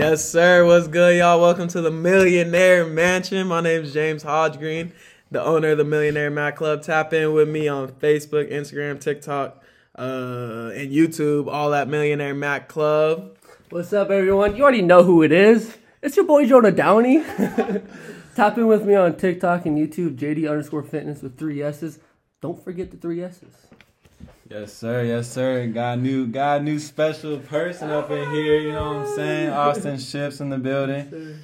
Yes, 0.00 0.26
sir. 0.26 0.64
What's 0.64 0.88
good, 0.88 1.18
y'all? 1.18 1.42
Welcome 1.42 1.68
to 1.68 1.82
the 1.82 1.90
Millionaire 1.90 2.86
Mansion. 2.86 3.46
My 3.46 3.60
name 3.60 3.82
is 3.82 3.92
James 3.92 4.24
Hodggreen, 4.24 4.92
the 5.30 5.44
owner 5.44 5.72
of 5.72 5.76
the 5.76 5.84
Millionaire 5.84 6.30
Mac 6.30 6.56
Club. 6.56 6.82
Tap 6.82 7.12
in 7.12 7.34
with 7.34 7.50
me 7.50 7.68
on 7.68 7.88
Facebook, 7.88 8.50
Instagram, 8.50 8.98
TikTok, 8.98 9.62
uh, 9.98 10.70
and 10.74 10.90
YouTube. 10.90 11.48
All 11.48 11.68
that 11.72 11.86
Millionaire 11.88 12.32
Mac 12.32 12.66
Club. 12.66 13.36
What's 13.68 13.92
up, 13.92 14.08
everyone? 14.08 14.56
You 14.56 14.62
already 14.62 14.80
know 14.80 15.02
who 15.02 15.22
it 15.22 15.32
is. 15.32 15.76
It's 16.00 16.16
your 16.16 16.24
boy 16.24 16.46
Jonah 16.46 16.72
Downey. 16.72 17.22
Tap 18.34 18.56
in 18.56 18.68
with 18.68 18.86
me 18.86 18.94
on 18.94 19.18
TikTok 19.18 19.66
and 19.66 19.76
YouTube, 19.76 20.16
JD 20.16 20.48
underscore 20.48 20.82
fitness 20.82 21.20
with 21.20 21.36
three 21.36 21.62
S's. 21.62 21.98
Don't 22.40 22.64
forget 22.64 22.90
the 22.90 22.96
three 22.96 23.22
S's. 23.22 23.54
Yes, 24.50 24.72
sir. 24.72 25.04
Yes, 25.04 25.30
sir. 25.30 25.66
Got 25.68 25.98
a 25.98 26.00
new, 26.00 26.26
got 26.26 26.60
a 26.60 26.64
new 26.64 26.80
special 26.80 27.38
person 27.38 27.90
up 27.90 28.10
in 28.10 28.30
here. 28.32 28.58
You 28.58 28.72
know 28.72 28.94
what 28.94 29.06
I'm 29.06 29.14
saying? 29.14 29.50
Austin 29.50 29.96
Ships 29.98 30.40
in 30.40 30.48
the 30.50 30.58
building. 30.58 31.38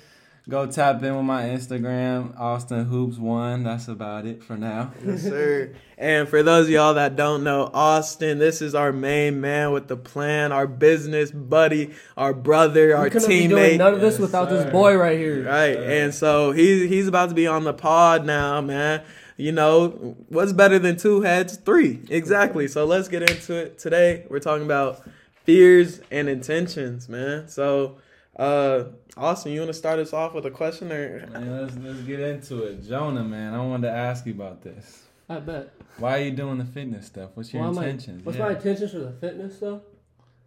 Go 0.49 0.67
tap 0.67 1.03
in 1.03 1.15
with 1.17 1.25
my 1.25 1.45
Instagram, 1.45 2.39
Austin 2.39 2.85
Hoops 2.85 3.17
One. 3.17 3.63
That's 3.65 3.87
about 3.89 4.27
it 4.27 4.43
for 4.45 4.57
now. 4.57 4.93
Yes, 5.05 5.23
sir. 5.23 5.73
and 5.99 6.29
for 6.29 6.43
those 6.43 6.67
of 6.67 6.71
y'all 6.71 6.95
that 6.95 7.15
don't 7.17 7.43
know, 7.45 7.71
Austin, 7.73 8.39
this 8.39 8.61
is 8.63 8.75
our 8.75 8.93
main 8.93 9.41
man 9.41 9.73
with 9.73 9.87
the 9.89 9.97
plan, 9.97 10.51
our 10.53 10.67
business 10.69 11.31
buddy, 11.33 11.95
our 12.17 12.33
brother, 12.33 12.97
our 12.97 13.05
we 13.05 13.11
couldn't 13.11 13.29
be 13.29 13.47
doing 13.49 13.73
teammate. 13.75 13.79
none 13.79 13.95
of 13.95 14.01
this 14.01 14.15
Yes, 14.15 14.21
without 14.21 14.49
sir. 14.49 14.63
this 14.65 14.73
boy 14.73 14.97
right 14.97 15.19
here. 15.19 15.45
Right. 15.47 15.77
And 15.77 16.13
so 16.15 16.51
he's 16.53 16.89
he's 16.89 17.07
about 17.09 17.29
to 17.29 17.35
be 17.37 17.47
on 17.47 17.63
the 17.65 17.75
pod 17.75 18.25
now, 18.25 18.61
man. 18.61 19.03
You 19.37 19.53
know, 19.53 20.17
what's 20.29 20.53
better 20.53 20.79
than 20.79 20.97
two 20.97 21.21
heads? 21.21 21.57
Three. 21.57 22.01
Exactly. 22.09 22.69
So 22.69 22.87
let's 22.87 23.09
get 23.09 23.23
into 23.29 23.55
it. 23.55 23.79
Today 23.79 24.25
we're 24.31 24.41
talking 24.41 24.65
about 24.65 25.03
fears 25.45 26.01
and 26.11 26.29
intentions, 26.29 27.09
man. 27.09 27.49
So 27.49 27.99
uh 28.39 28.85
Austin, 29.17 29.53
you 29.53 29.61
wanna 29.61 29.75
start 29.75 29.99
us 29.99 30.13
off 30.13 30.33
with 30.35 30.47
a 30.47 30.51
question 30.51 30.91
or 30.91 31.27
Man, 31.27 31.63
let's 31.63 31.77
let's 31.77 32.01
get 32.01 32.21
into 32.21 32.65
it. 32.65 32.83
Jonah, 32.89 33.25
man, 33.25 33.53
I 33.53 33.59
wanted 33.65 33.89
to 33.89 33.93
ask 33.95 34.25
you 34.27 34.33
about 34.33 34.63
this. 34.63 35.03
I 35.29 35.41
bet. 35.41 35.71
Why 35.99 36.19
are 36.19 36.23
you 36.23 36.31
doing 36.31 36.57
the 36.59 36.65
fitness 36.65 37.07
stuff? 37.07 37.31
What's 37.35 37.53
your 37.53 37.63
Why 37.63 37.69
am 37.69 37.79
I- 37.79 37.85
intentions? 37.85 38.25
what's 38.25 38.39
yeah. 38.39 38.45
my 38.47 38.51
intentions 38.53 38.93
for 38.93 38.99
the 39.01 39.13
fitness 39.13 39.57
stuff? 39.57 39.83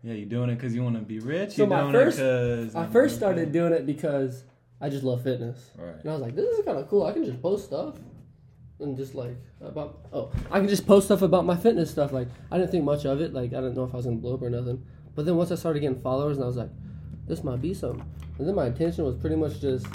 yeah, 0.02 0.14
you 0.14 0.26
doing 0.26 0.50
it 0.50 0.56
because 0.56 0.74
you 0.74 0.82
want 0.82 0.96
to 0.96 1.02
be 1.02 1.20
rich. 1.20 1.52
So 1.56 1.64
you 1.64 1.70
my 1.70 1.82
doing 1.82 1.94
first- 1.94 2.18
it 2.20 2.22
because 2.22 2.76
I 2.76 2.88
first 2.88 3.16
started 3.18 3.52
doing 3.52 3.74
it 3.74 3.86
because 3.86 4.46
I 4.82 4.90
just 4.90 5.04
love 5.04 5.22
fitness. 5.24 5.72
Right. 5.78 5.96
And 6.02 6.10
I 6.10 6.14
was 6.14 6.22
like, 6.22 6.36
this 6.36 6.46
is 6.58 6.66
kind 6.66 6.78
of 6.80 6.88
cool. 6.90 7.06
I 7.06 7.12
can 7.12 7.26
just 7.26 7.42
post 7.42 7.66
stuff 7.66 7.96
and 8.80 8.96
just 8.98 9.16
like 9.16 9.36
about 9.62 10.00
oh, 10.14 10.32
I 10.52 10.60
can 10.60 10.70
just 10.70 10.88
post 10.88 11.08
stuff 11.08 11.22
about 11.22 11.46
my 11.46 11.56
fitness 11.56 11.92
stuff. 11.92 12.12
Like 12.12 12.28
I 12.52 12.58
didn't 12.58 12.72
think 12.72 12.84
much 12.84 13.06
of 13.06 13.22
it. 13.22 13.34
Like 13.34 13.54
I 13.54 13.58
didn't 13.58 13.76
know 13.76 13.84
if 13.84 13.94
I 13.94 13.98
was 13.98 14.06
gonna 14.06 14.18
blow 14.18 14.36
up 14.36 14.42
or 14.42 14.50
nothing. 14.50 14.84
But 15.16 15.26
then 15.26 15.36
once 15.36 15.52
I 15.52 15.56
started 15.56 15.82
getting 15.82 16.02
followers, 16.02 16.38
and 16.38 16.44
I 16.44 16.48
was 16.48 16.56
like, 16.56 16.70
this 17.28 17.44
might 17.44 17.62
be 17.62 17.74
something. 17.74 18.06
And 18.38 18.48
then 18.48 18.56
my 18.56 18.68
intention 18.68 19.04
was 19.04 19.16
pretty 19.16 19.36
much 19.36 19.60
just 19.60 19.86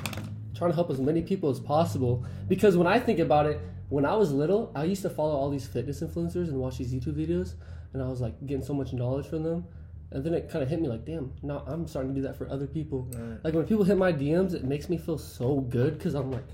trying 0.54 0.70
to 0.70 0.74
help 0.74 0.90
as 0.90 1.00
many 1.00 1.22
people 1.22 1.50
as 1.50 1.58
possible. 1.58 2.24
Because 2.48 2.76
when 2.76 2.86
I 2.86 2.98
think 2.98 3.18
about 3.18 3.46
it, 3.46 3.60
when 3.88 4.04
I 4.04 4.14
was 4.16 4.32
little, 4.32 4.70
I 4.74 4.84
used 4.84 5.02
to 5.02 5.10
follow 5.10 5.34
all 5.34 5.50
these 5.50 5.66
fitness 5.66 6.00
influencers 6.00 6.48
and 6.48 6.58
watch 6.58 6.78
these 6.78 6.92
YouTube 6.92 7.14
videos, 7.14 7.54
and 7.92 8.02
I 8.02 8.08
was 8.08 8.20
like 8.20 8.34
getting 8.46 8.64
so 8.64 8.74
much 8.74 8.92
knowledge 8.92 9.26
from 9.26 9.42
them. 9.42 9.64
And 10.10 10.22
then 10.22 10.34
it 10.34 10.48
kind 10.48 10.62
of 10.62 10.68
hit 10.68 10.80
me 10.80 10.88
like, 10.88 11.04
damn, 11.04 11.32
now 11.42 11.64
I'm 11.66 11.88
starting 11.88 12.14
to 12.14 12.20
do 12.20 12.26
that 12.26 12.36
for 12.36 12.48
other 12.48 12.66
people. 12.66 13.08
Like 13.42 13.54
when 13.54 13.64
people 13.64 13.82
hit 13.82 13.96
my 13.96 14.12
DMs, 14.12 14.54
it 14.54 14.62
makes 14.62 14.88
me 14.88 14.96
feel 14.96 15.18
so 15.18 15.60
good 15.60 15.98
because 15.98 16.14
I'm 16.14 16.30
like, 16.30 16.46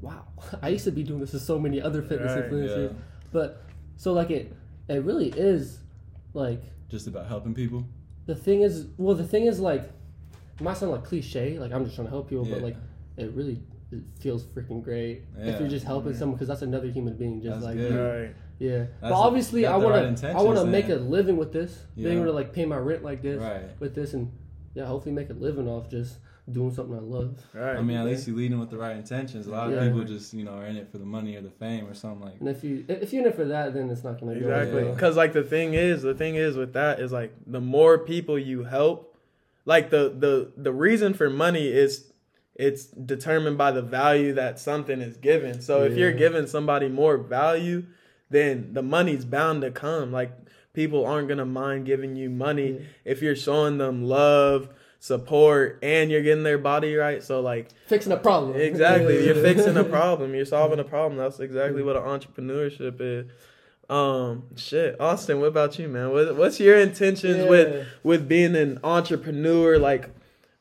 wow, 0.00 0.24
I 0.62 0.68
used 0.70 0.84
to 0.84 0.92
be 0.92 1.02
doing 1.02 1.20
this 1.20 1.30
to 1.32 1.38
so 1.40 1.58
many 1.58 1.80
other 1.80 2.02
fitness 2.02 2.32
Right, 2.36 2.50
influencers. 2.50 2.92
yeah. 2.92 2.98
But 3.32 3.62
so 3.96 4.12
like 4.12 4.30
it, 4.30 4.52
it 4.88 5.02
really 5.04 5.28
is 5.30 5.78
like 6.34 6.62
Just 6.88 7.06
about 7.06 7.26
helping 7.26 7.54
people. 7.54 7.84
the 8.26 8.34
thing 8.34 8.62
is, 8.62 8.86
well, 8.96 9.14
the 9.16 9.24
thing 9.26 9.46
is 9.46 9.58
like, 9.60 9.82
it 9.82 10.60
might 10.62 10.76
sound 10.76 10.92
like 10.92 11.04
cliche, 11.04 11.58
like 11.58 11.72
I'm 11.72 11.84
just 11.84 11.94
trying 11.96 12.06
to 12.06 12.10
help 12.10 12.28
people, 12.28 12.44
but 12.44 12.62
like 12.62 12.76
it 13.16 13.32
really 13.32 13.60
it 13.90 14.02
feels 14.20 14.44
freaking 14.44 14.82
great 14.84 15.22
if 15.38 15.58
you're 15.58 15.68
just 15.68 15.86
helping 15.86 16.14
someone 16.14 16.34
because 16.36 16.48
that's 16.48 16.60
another 16.62 16.88
human 16.90 17.16
being 17.16 17.40
just 17.40 17.54
That's 17.60 17.64
like 17.64 17.76
good. 17.76 17.92
you. 17.92 18.00
Right. 18.00 18.34
Yeah, 18.58 18.84
but 19.00 19.12
obviously 19.12 19.66
I 19.66 19.78
the 19.78 19.84
want 19.86 20.06
right 20.06 20.16
to 20.16 20.30
I 20.30 20.42
want 20.42 20.58
to 20.58 20.64
make 20.66 20.88
a 20.88 20.96
living 20.96 21.36
with 21.36 21.52
this, 21.52 21.86
being 21.96 22.16
able 22.16 22.24
to 22.26 22.32
like 22.32 22.52
pay 22.52 22.66
my 22.66 22.76
rent 22.76 23.04
like 23.04 23.22
this 23.22 23.40
Right. 23.40 23.62
with 23.80 23.94
this, 23.94 24.14
and 24.14 24.32
yeah, 24.74 24.84
hopefully 24.86 25.14
make 25.14 25.30
a 25.30 25.34
living 25.34 25.68
off 25.68 25.88
just 25.88 26.16
doing 26.52 26.72
something 26.72 26.96
I 26.96 27.00
love. 27.00 27.38
Right. 27.54 27.76
I 27.76 27.82
mean, 27.82 27.96
at 27.96 28.06
least 28.06 28.26
you're 28.26 28.36
leading 28.36 28.58
with 28.58 28.70
the 28.70 28.78
right 28.78 28.96
intentions. 28.96 29.46
A 29.46 29.50
lot 29.50 29.68
of 29.68 29.74
Yeah. 29.74 29.84
people 29.88 30.04
just, 30.04 30.32
you 30.34 30.44
know, 30.44 30.52
are 30.52 30.66
in 30.66 30.76
it 30.76 30.90
for 30.90 30.98
the 30.98 31.04
money 31.04 31.36
or 31.36 31.40
the 31.42 31.50
fame 31.50 31.86
or 31.86 31.94
something 31.94 32.20
like. 32.26 32.40
And 32.40 32.48
if 32.48 32.64
you 32.64 32.84
if 32.88 33.12
you're 33.12 33.22
in 33.22 33.28
it 33.28 33.34
for 33.36 33.44
that, 33.44 33.74
then 33.74 33.90
it's 33.90 34.04
not 34.04 34.18
gonna 34.20 34.34
go 34.38 34.46
Exactly. 34.48 34.84
well. 34.84 34.92
Because 34.94 35.16
like 35.16 35.32
the 35.32 35.42
thing 35.42 35.74
is, 35.74 36.02
the 36.02 36.14
thing 36.14 36.34
is 36.36 36.56
with 36.56 36.72
that 36.72 37.00
is 37.00 37.12
like 37.12 37.32
the 37.46 37.60
more 37.60 37.98
people 37.98 38.38
you 38.38 38.64
help, 38.64 39.16
like 39.64 39.90
the 39.90 40.14
the 40.16 40.50
the 40.56 40.72
reason 40.72 41.14
for 41.14 41.28
money 41.30 41.68
is 41.68 42.12
it's 42.54 42.86
determined 42.86 43.56
by 43.56 43.70
the 43.70 43.82
value 43.82 44.32
that 44.34 44.58
something 44.58 45.00
is 45.00 45.16
given. 45.16 45.60
So 45.60 45.84
if 45.84 45.96
you're 45.96 46.12
giving 46.12 46.46
somebody 46.48 46.88
more 46.88 47.16
value, 47.16 47.84
then 48.30 48.70
the 48.72 48.82
money's 48.82 49.24
bound 49.24 49.62
to 49.62 49.70
come. 49.70 50.10
Like 50.12 50.32
people 50.72 51.04
aren't 51.06 51.28
gonna 51.28 51.46
mind 51.46 51.86
giving 51.86 52.16
you 52.16 52.30
money 52.30 52.70
Yeah. 52.72 52.78
if 53.04 53.22
you're 53.22 53.36
showing 53.36 53.78
them 53.78 54.04
love, 54.04 54.68
support, 55.00 55.78
and 55.82 56.10
you're 56.10 56.22
getting 56.22 56.42
their 56.42 56.58
body 56.58 56.94
right. 56.96 57.22
So 57.22 57.40
like 57.40 57.68
Fixing 57.86 58.12
a 58.12 58.16
problem. 58.16 58.56
Exactly. 58.56 59.24
You're 59.24 59.34
fixing 59.42 59.76
a 59.76 59.84
problem. 59.84 60.34
You're 60.34 60.44
solving 60.44 60.78
a 60.78 60.84
problem. 60.84 61.18
That's 61.18 61.40
exactly 61.40 61.82
what 61.82 61.96
an 61.96 62.02
entrepreneurship 62.02 62.96
is. 63.00 63.26
Um, 63.88 64.44
shit, 64.56 65.00
Austin. 65.00 65.40
What 65.40 65.46
about 65.46 65.78
you, 65.78 65.88
man? 65.88 66.10
What, 66.10 66.36
what's 66.36 66.60
your 66.60 66.76
intentions 66.78 67.38
Yeah. 67.38 67.48
with 67.48 67.86
with 68.02 68.28
being 68.28 68.54
an 68.54 68.80
entrepreneur? 68.84 69.78
Like, 69.78 70.10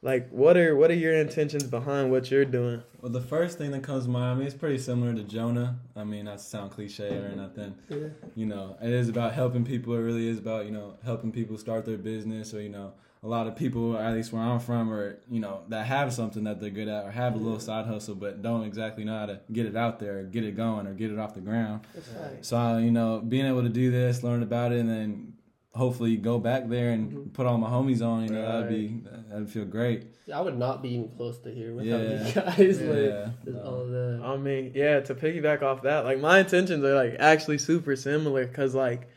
like 0.02 0.30
what 0.30 0.56
are 0.56 0.75
what 0.78 0.92
are 0.92 0.96
your 0.96 1.14
intentions 1.14 1.64
behind 1.64 2.09
what 2.12 2.31
you're 2.31 2.46
doing? 2.46 2.84
Well, 3.02 3.12
the 3.12 3.19
first 3.22 3.58
thing 3.58 3.72
that 3.72 3.84
comes 3.84 4.06
to 4.06 4.09
mind, 4.09 4.25
I 4.31 4.34
mean, 4.36 4.48
it's 4.48 4.56
pretty 4.56 4.78
similar 4.78 5.14
to 5.14 5.24
Jonah. 5.24 5.78
I 5.96 6.04
mean, 6.06 6.25
not 6.25 6.38
to 6.38 6.44
sound 6.44 6.72
cliche 6.72 7.09
or 7.09 7.36
nothing. 7.36 7.75
Yeah. 7.90 7.98
You 8.36 8.46
know, 8.46 8.78
it 8.81 8.92
is 8.94 9.09
about 9.09 9.34
helping 9.34 9.66
people. 9.66 9.94
It 9.96 10.00
really 10.00 10.30
is 10.30 10.38
about, 10.38 10.66
you 10.66 10.72
know, 10.72 10.94
helping 11.04 11.31
people 11.34 11.58
start 11.58 11.86
their 11.86 11.98
business 11.98 12.54
or, 12.54 12.62
you 12.62 12.69
know, 12.69 12.94
a 13.24 13.28
lot 13.28 13.48
of 13.48 13.56
people, 13.56 13.98
at 13.98 14.14
least 14.14 14.32
where 14.32 14.42
I'm 14.44 14.60
from, 14.60 14.92
or, 14.92 15.18
you 15.30 15.40
know, 15.40 15.62
that 15.70 15.86
have 15.88 16.14
something 16.14 16.44
that 16.44 16.60
they're 16.60 16.70
good 16.70 16.88
at 16.88 17.06
or 17.06 17.12
have 17.12 17.34
a 17.36 17.38
little 17.38 17.60
side 17.60 17.86
hustle 17.86 18.16
but 18.16 18.42
don't 18.42 18.64
exactly 18.64 19.04
know 19.04 19.18
how 19.18 19.26
to 19.26 19.40
get 19.52 19.66
it 19.66 19.76
out 19.76 20.00
there 20.00 20.20
or 20.20 20.24
get 20.24 20.44
it 20.44 20.56
going 20.56 20.86
or 20.88 20.94
get 20.94 21.12
it 21.12 21.18
off 21.18 21.34
the 21.34 21.42
ground. 21.42 21.82
That's 21.96 22.10
right. 22.10 22.46
So, 22.46 22.78
you 22.78 22.92
know, 22.92 23.20
being 23.20 23.46
able 23.46 23.64
to 23.64 23.70
do 23.70 23.90
this, 23.92 24.24
learn 24.24 24.44
about 24.44 24.72
it, 24.72 24.80
and 24.80 24.90
then 24.90 25.34
hopefully 25.74 26.16
go 26.18 26.40
back 26.40 26.68
there 26.70 26.90
and 26.92 27.12
Mhm. 27.12 27.34
put 27.34 27.46
all 27.46 27.58
my 27.58 27.70
homies 27.70 28.02
on, 28.06 28.24
you 28.24 28.30
know, 28.32 28.42
that'd 28.42 28.70
be, 28.70 29.02
that'd 29.30 29.50
feel 29.50 29.66
great. 29.66 30.06
I 30.34 30.42
would 30.42 30.58
not 30.58 30.82
be 30.82 30.90
even 30.90 31.10
close 31.10 31.38
to 31.40 31.52
here 31.52 31.74
without 31.74 32.02
Yeah. 32.02 32.28
you 32.28 32.34
guys. 32.34 32.82
Like, 32.82 32.98
Yeah. 32.98 33.30
just 33.46 33.58
all 33.64 33.82
of 33.82 33.90
that. 33.92 34.22
I 34.24 34.38
mean, 34.38 34.72
yeah. 34.76 35.00
To 35.02 35.16
piggyback 35.16 35.62
off 35.64 35.84
that, 35.84 36.04
like 36.06 36.20
my 36.20 36.40
intentions 36.40 36.84
are 36.84 36.96
like 36.96 37.16
actually 37.20 37.58
super 37.60 37.96
similar 37.96 38.46
because 38.46 38.74
like, 38.76 39.08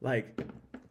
like 0.00 0.40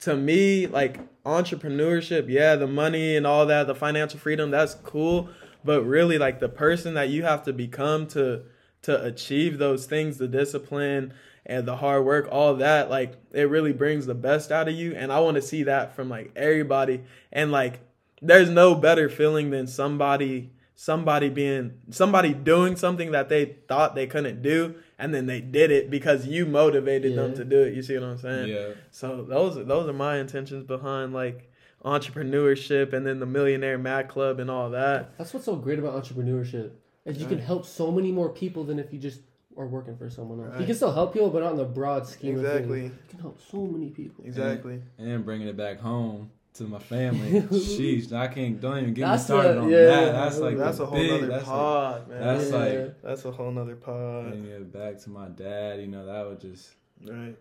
to 0.01 0.15
me, 0.17 0.67
like 0.67 0.99
entrepreneurship, 1.25 2.25
yeah, 2.27 2.55
the 2.55 2.67
money 2.67 3.15
and 3.15 3.25
all 3.25 3.45
that, 3.45 3.67
the 3.67 3.75
financial 3.75 4.19
freedom, 4.19 4.51
that's 4.51 4.75
cool. 4.75 5.29
But 5.63 5.83
really, 5.83 6.17
like 6.17 6.39
the 6.39 6.49
person 6.49 6.93
that 6.95 7.09
you 7.09 7.23
have 7.23 7.43
to 7.43 7.53
become 7.53 8.07
to 8.07 8.43
to 8.83 9.03
achieve 9.03 9.57
those 9.57 9.85
things, 9.85 10.17
the 10.17 10.27
discipline 10.27 11.13
and 11.45 11.65
the 11.65 11.77
hard 11.77 12.05
work, 12.05 12.27
all 12.31 12.55
that, 12.55 12.89
like 12.89 13.13
it 13.31 13.49
really 13.49 13.73
brings 13.73 14.05
the 14.05 14.13
best 14.13 14.51
out 14.51 14.67
of 14.67 14.75
you. 14.75 14.93
And 14.93 15.11
I 15.11 15.19
want 15.19 15.35
to 15.35 15.41
see 15.41 15.63
that 15.63 15.95
from 15.95 16.09
like 16.09 16.31
everybody. 16.35 17.03
And 17.31 17.51
like, 17.51 17.79
there's 18.21 18.49
no 18.49 18.75
better 18.75 19.09
feeling 19.09 19.49
than 19.49 19.67
somebody 19.67 20.51
somebody 20.75 21.29
being 21.29 21.71
somebody 21.91 22.33
doing 22.33 22.75
something 22.75 23.11
that 23.11 23.29
they 23.29 23.45
thought 23.67 23.95
they 23.95 24.07
couldn't 24.07 24.41
do 24.41 24.75
and 25.03 25.13
then 25.13 25.25
they 25.25 25.41
did 25.41 25.69
it 25.69 25.89
because 25.91 26.25
you 26.25 26.45
motivated 26.45 27.17
them 27.17 27.33
to 27.35 27.43
do 27.43 27.61
it 27.61 27.73
you 27.73 27.81
see 27.83 27.93
what 27.95 28.03
i'm 28.11 28.17
saying 28.17 28.47
Yeah. 28.49 28.69
so 28.91 29.23
those 29.23 29.57
are 29.57 29.63
those 29.65 29.87
are 29.89 29.93
my 29.93 30.17
intentions 30.17 30.63
behind 30.63 31.13
like 31.13 31.49
entrepreneurship 31.83 32.93
and 32.93 33.05
then 33.05 33.19
the 33.19 33.25
millionaire 33.25 33.77
Mac 33.77 34.07
club 34.09 34.39
and 34.39 34.49
all 34.49 34.69
that 34.71 35.17
That's 35.17 35.33
what's 35.33 35.45
so 35.45 35.55
great 35.55 35.79
about 35.79 36.01
entrepreneurship 36.01 36.71
is 37.05 37.17
you 37.17 37.27
can 37.27 37.39
help 37.39 37.65
so 37.65 37.91
many 37.91 38.11
more 38.11 38.29
people 38.29 38.63
than 38.63 38.79
if 38.79 38.93
you 38.93 38.99
just 38.99 39.19
are 39.57 39.67
working 39.67 39.95
for 39.97 40.09
someone 40.09 40.39
else. 40.43 40.59
You 40.59 40.65
can 40.65 40.73
still 40.75 40.91
help 40.93 41.13
people, 41.13 41.29
but 41.29 41.43
not 41.43 41.51
in 41.51 41.57
the 41.57 41.65
broad 41.65 42.07
scheme 42.07 42.39
of 42.39 42.43
Exactly. 42.45 42.81
things. 42.81 42.93
You 42.93 43.09
can 43.11 43.19
help 43.19 43.39
so 43.51 43.59
many 43.67 43.89
people. 43.91 44.23
exactly 44.25 44.81
And 44.97 45.07
then 45.07 45.21
bringing 45.23 45.47
it 45.47 45.55
back 45.57 45.79
home 45.79 46.31
to 46.55 46.63
my 46.63 46.79
family. 46.79 47.41
Sheesh, 47.41 48.11
I 48.13 48.27
can't. 48.27 48.59
Don't 48.61 48.77
even 48.79 48.93
get 48.93 49.05
That's 49.07 49.23
me 49.23 49.25
started 49.25 49.57
a- 49.57 49.61
on 49.61 49.69
yeah. 49.69 49.85
that. 49.85 50.11
That's 50.13 50.37
like 50.39 50.57
that's 50.57 50.79
a 50.79 50.85
whole 50.85 50.97
big, 50.97 51.11
nother 51.11 51.27
that's 51.27 51.43
pod 51.45 52.09
man 52.09 52.19
that's 52.21 52.49
Yeah. 52.51 52.57
like- 52.57 53.01
that's 53.01 53.25
a 53.25 53.31
whole 53.31 53.51
nother 53.51 53.71
Like, 53.73 53.81
pod 53.81 54.29
bringing 54.29 54.51
it 54.51 54.71
back 54.73 54.99
to 55.03 55.09
my 55.09 55.27
dad. 55.29 55.79
You 55.79 55.87
know, 55.87 56.05
that 56.05 56.27
would 56.27 56.39
just. 56.41 56.69
right 57.05 57.35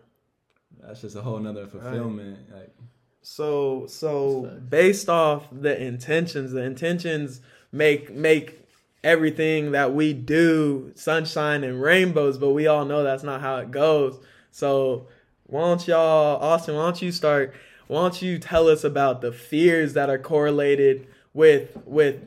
That's 0.81 1.01
just 1.01 1.15
a 1.15 1.21
whole 1.21 1.39
nother 1.39 1.67
fulfillment. 1.67 2.39
Like, 2.51 2.73
So 3.21 3.85
so 3.87 4.59
based 4.69 5.09
off 5.09 5.45
the 5.51 5.79
intentions, 5.81 6.51
the 6.51 6.63
intentions 6.63 7.39
make 7.71 8.11
make 8.13 8.59
everything 9.03 9.71
that 9.73 9.93
we 9.93 10.13
do 10.13 10.91
sunshine 10.95 11.63
and 11.63 11.81
rainbows, 11.81 12.37
but 12.37 12.51
we 12.51 12.67
all 12.67 12.85
know 12.85 13.03
that's 13.03 13.23
not 13.23 13.41
how 13.41 13.57
it 13.57 13.69
goes. 13.69 14.17
So 14.51 15.07
why 15.45 15.61
don't 15.61 15.87
y'all 15.87 16.41
Austin, 16.41 16.75
why 16.75 16.83
don't 16.83 17.01
you 17.01 17.11
start 17.11 17.53
why 17.87 18.01
don't 18.01 18.21
you 18.21 18.39
tell 18.39 18.67
us 18.67 18.83
about 18.83 19.21
the 19.21 19.31
fears 19.31 19.93
that 19.93 20.09
are 20.09 20.17
correlated 20.19 21.07
with 21.33 21.77
with 21.85 22.21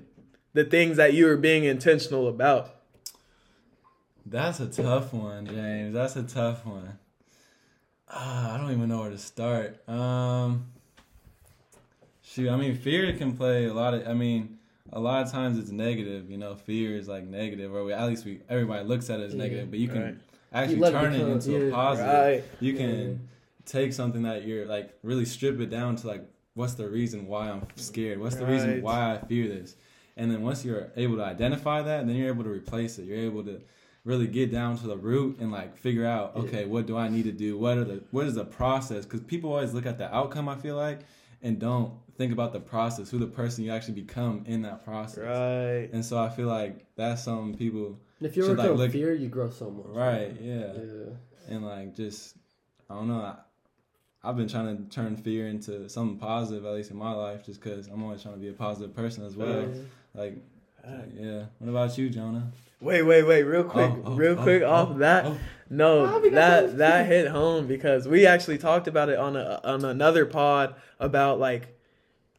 the 0.53 0.65
things 0.65 0.97
that 0.97 1.13
you 1.15 1.29
are 1.29 1.37
being 1.37 1.65
intentional 1.65 2.29
about? 2.29 2.75
That's 4.25 4.59
a 4.61 4.67
tough 4.67 5.13
one, 5.13 5.47
James. 5.47 5.95
That's 5.95 6.17
a 6.17 6.23
tough 6.25 6.67
one. 6.67 6.99
Ah, 8.09 8.55
I 8.55 8.59
don't 8.59 8.71
even 8.73 8.89
know 8.89 9.01
where 9.01 9.11
to 9.11 9.19
start. 9.19 9.87
Um, 9.89 10.67
shoot, 12.23 12.49
I 12.51 12.57
mean, 12.57 12.77
fear 12.77 13.13
can 13.17 13.37
play 13.37 13.67
a 13.67 13.75
lot 13.75 13.95
of. 13.95 14.07
I 14.07 14.15
mean, 14.15 14.59
a 14.93 15.01
lot 15.01 15.25
of 15.25 15.31
times 15.33 15.59
it's 15.59 15.71
negative. 15.71 16.31
You 16.31 16.39
know, 16.39 16.55
fear 16.57 16.97
is 16.97 17.09
like 17.09 17.25
negative, 17.25 17.73
or 17.75 17.85
we, 17.85 17.93
at 17.93 18.07
least 18.09 18.25
we 18.25 18.41
everybody 18.49 18.85
looks 18.85 19.11
at 19.11 19.21
it 19.21 19.25
as 19.25 19.35
Yeah. 19.35 19.43
negative. 19.43 19.71
But 19.71 19.79
you 19.81 19.89
can 19.89 20.03
Right. 20.03 20.15
actually 20.53 20.77
You 20.77 20.83
let 20.83 20.95
it 20.95 21.01
turn 21.01 21.15
it 21.15 21.19
become- 21.19 21.33
into 21.33 21.69
a 21.69 21.71
positive. 21.71 22.13
Right. 22.13 22.45
You 22.61 22.73
Yeah. 22.73 22.79
can 22.79 23.29
take 23.67 23.93
something 23.93 24.23
that 24.23 24.47
you're 24.47 24.65
like 24.67 24.97
really 25.03 25.25
strip 25.25 25.61
it 25.61 25.71
down 25.71 25.97
to 25.97 26.07
like, 26.07 26.25
what's 26.55 26.75
the 26.75 26.89
reason 26.89 27.27
why 27.27 27.51
I'm 27.51 27.67
scared? 27.77 28.19
What's 28.21 28.37
the 28.37 28.47
reason 28.47 28.81
why 28.83 29.15
I 29.15 29.19
fear 29.27 29.49
this? 29.49 29.77
And 30.17 30.31
then 30.31 30.43
once 30.43 30.65
you're 30.65 30.91
able 30.97 31.17
to 31.17 31.25
identify 31.25 31.83
that, 31.83 32.07
then 32.07 32.17
you're 32.17 32.29
able 32.29 32.45
to 32.45 32.51
replace 32.51 32.99
it. 32.99 33.05
You're 33.05 33.19
able 33.19 33.45
to 33.45 33.61
really 34.05 34.27
get 34.27 34.51
down 34.51 34.79
to 34.79 34.87
the 34.87 34.97
root 34.97 35.39
and 35.41 35.53
like 35.53 35.77
figure 35.77 36.07
out, 36.07 36.33
Yeah. 36.35 36.43
okay, 36.43 36.65
what 36.65 36.87
do 36.87 36.97
I 36.97 37.09
need 37.09 37.25
to 37.25 37.33
do? 37.33 37.59
What 37.59 37.77
are 37.77 37.85
the 37.85 38.03
what 38.13 38.27
is 38.27 38.35
the 38.37 38.45
process? 38.45 39.05
Because 39.05 39.21
people 39.21 39.53
always 39.53 39.75
look 39.75 39.85
at 39.85 39.99
the 39.99 40.13
outcome. 40.15 40.49
I 40.49 40.57
feel 40.57 40.77
like, 40.77 41.01
and 41.43 41.59
don't 41.59 41.93
think 42.17 42.33
about 42.33 42.53
the 42.55 42.61
process, 42.61 43.11
who 43.11 43.19
the 43.19 43.27
person 43.27 43.65
you 43.65 43.71
actually 43.73 44.01
become 44.01 44.43
in 44.47 44.63
that 44.63 44.83
process. 44.85 45.19
Right. 45.25 45.91
And 45.93 46.03
so 46.03 46.17
I 46.19 46.31
feel 46.31 46.47
like 46.49 46.87
that's 46.97 47.25
something 47.25 47.55
people 47.59 47.99
And 48.21 48.29
if 48.29 48.37
you 48.37 48.45
Should, 48.45 48.57
like, 48.57 48.69
overcome 48.69 48.79
look- 48.79 48.93
fear, 48.93 49.13
you 49.13 49.29
grow 49.29 49.51
so 49.51 49.71
much. 49.71 49.87
right, 49.89 50.35
yeah. 50.41 50.73
Yeah. 50.73 51.11
and 51.55 51.67
like 51.67 51.95
just 51.95 52.37
I 52.89 52.95
don't 52.95 53.09
know. 53.09 53.21
I, 53.21 53.35
I've 54.27 54.37
been 54.37 54.49
trying 54.49 54.77
to 54.77 54.83
turn 54.95 55.17
fear 55.17 55.47
into 55.47 55.89
something 55.89 56.19
positive, 56.19 56.65
at 56.65 56.73
least 56.73 56.91
in 56.91 56.97
my 56.97 57.13
life, 57.13 57.47
just 57.47 57.63
because 57.63 57.87
I'm 57.87 58.03
always 58.03 58.23
trying 58.23 58.35
to 58.35 58.41
be 58.41 58.49
a 58.49 58.53
positive 58.53 58.95
person 58.95 59.25
as 59.25 59.37
well. 59.37 59.63
Yeah. 59.63 59.81
Like, 60.15 60.37
yeah. 61.19 61.45
What 61.59 61.71
about 61.71 61.97
you, 61.97 62.11
Jonah? 62.11 62.51
Wait, 62.81 63.03
wait, 63.03 63.23
wait, 63.23 63.43
real 63.45 63.61
oh, 63.61 63.65
quick, 63.65 63.91
Oh, 63.91 64.03
oh, 64.05 64.15
real 64.15 64.39
oh, 64.39 64.43
quick 64.43 64.63
oh, 64.63 64.71
off 64.71 64.99
that. 64.99 65.25
oh. 65.27 65.39
No, 65.69 66.07
Oh, 66.07 66.21
we 66.21 66.31
got 66.31 66.35
that 66.35 66.79
that 66.79 67.07
hit 67.07 67.29
home 67.29 67.67
because 67.67 68.07
we 68.07 68.25
actually 68.27 68.59
talked 68.59 68.87
about 68.87 69.09
it 69.09 69.19
on 69.19 69.35
a 69.37 69.61
on 69.65 69.85
another 69.85 70.25
pod 70.25 70.77
about 71.01 71.41
like 71.41 71.77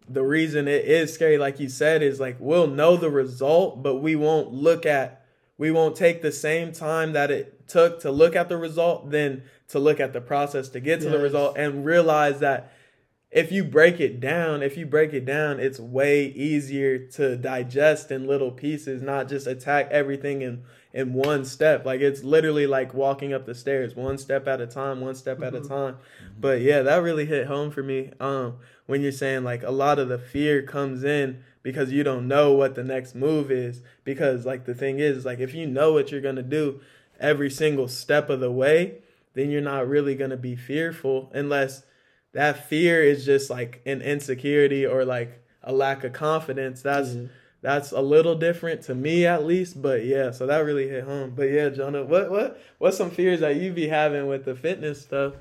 the 0.07 0.23
reason 0.23 0.67
it 0.67 0.85
is 0.85 1.13
scary, 1.13 1.37
like 1.37 1.59
you 1.59 1.67
said, 1.67 2.01
is 2.01 2.19
like 2.19 2.37
we'll 2.39 2.67
know 2.67 2.95
the 2.95 3.09
result, 3.09 3.83
but 3.83 3.95
we 3.95 4.15
won't 4.15 4.53
look 4.53 4.85
at 4.85 5.25
we 5.57 5.71
won't 5.71 5.95
take 5.95 6.21
the 6.21 6.31
same 6.31 6.71
time 6.71 7.13
that 7.13 7.31
it 7.31 7.56
took 7.67 7.99
to 8.01 8.11
look 8.11 8.35
at 8.35 8.49
the 8.49 8.57
result 8.57 9.11
than 9.11 9.43
to 9.69 9.79
look 9.79 9.99
at 9.99 10.13
the 10.13 10.21
process 10.21 10.69
to 10.69 10.79
get 10.79 11.01
to 11.01 11.09
the 11.09 11.19
result 11.19 11.57
and 11.57 11.85
realize 11.85 12.39
that 12.39 12.71
if 13.29 13.51
you 13.51 13.63
break 13.65 13.99
it 13.99 14.21
down, 14.21 14.63
if 14.63 14.77
you 14.77 14.85
break 14.85 15.11
it 15.13 15.25
down, 15.25 15.59
it's 15.59 15.79
way 15.79 16.27
easier 16.27 16.97
to 16.97 17.35
digest 17.35 18.09
in 18.09 18.25
little 18.25 18.51
pieces, 18.51 19.01
not 19.01 19.27
just 19.27 19.47
attack 19.47 19.89
everything 19.91 20.41
in 20.41 20.63
in 20.93 21.13
one 21.13 21.43
step. 21.45 21.85
Like 21.85 21.99
it's 21.99 22.23
literally 22.23 22.65
like 22.65 22.93
walking 22.93 23.33
up 23.33 23.45
the 23.45 23.53
stairs, 23.53 23.95
one 23.95 24.17
step 24.17 24.47
at 24.47 24.61
a 24.61 24.65
time, 24.65 25.01
one 25.01 25.13
step 25.15 25.43
at 25.43 25.53
a 25.53 25.59
Mhm. 25.59 25.67
time. 25.67 25.97
But 26.39 26.61
yeah, 26.61 26.81
that 26.81 27.03
really 27.03 27.25
hit 27.25 27.47
home 27.47 27.69
for 27.69 27.83
me. 27.83 28.11
Um, 28.19 28.55
when 28.87 29.01
you're 29.01 29.11
saying 29.11 29.43
like 29.43 29.61
a 29.63 29.71
lot 29.71 29.99
of 29.99 30.07
the 30.07 30.17
fear 30.17 30.61
comes 30.63 31.03
in 31.03 31.43
because 31.61 31.91
you 31.91 32.03
don't 32.03 32.27
know 32.27 32.53
what 32.53 32.75
the 32.75 32.83
next 32.83 33.13
move 33.13 33.51
is. 33.51 33.81
Because 34.05 34.45
like 34.45 34.63
the 34.65 34.73
thing 34.73 34.99
is, 34.99 35.25
like 35.25 35.39
if 35.39 35.53
you 35.53 35.67
know 35.67 35.91
what 35.91 36.11
you're 36.11 36.21
gonna 36.21 36.41
do 36.41 36.79
every 37.19 37.49
single 37.49 37.87
step 37.87 38.29
of 38.29 38.39
the 38.39 38.51
way, 38.51 38.99
then 39.33 39.49
you're 39.51 39.61
not 39.61 39.87
really 39.87 40.15
gonna 40.15 40.37
be 40.37 40.55
fearful 40.55 41.29
unless 41.33 41.83
that 42.33 42.67
fear 42.67 43.01
is 43.03 43.25
just 43.25 43.49
like 43.49 43.81
an 43.85 44.01
insecurity 44.01 44.85
or 44.85 45.05
like 45.05 45.41
a 45.63 45.71
lack 45.73 46.03
of 46.03 46.13
confidence. 46.13 46.81
That's 46.81 47.13
Yeah. 47.15 47.23
that's 47.61 47.91
a 47.91 48.01
little 48.01 48.35
different 48.35 48.81
to 48.83 48.95
me 48.95 49.25
at 49.25 49.43
least. 49.45 49.81
But 49.81 50.05
yeah, 50.05 50.31
so 50.31 50.45
that 50.47 50.59
really 50.59 50.87
hit 50.87 51.03
home. 51.03 51.33
But 51.35 51.49
yeah, 51.49 51.69
Jonah, 51.69 52.03
what 52.03 52.29
what 52.29 52.59
what's 52.77 52.97
some 52.97 53.09
fears 53.11 53.39
that 53.41 53.55
you 53.57 53.71
be 53.71 53.87
having 53.87 54.27
with 54.27 54.45
the 54.45 54.55
fitness 54.55 55.01
stuff? 55.01 55.33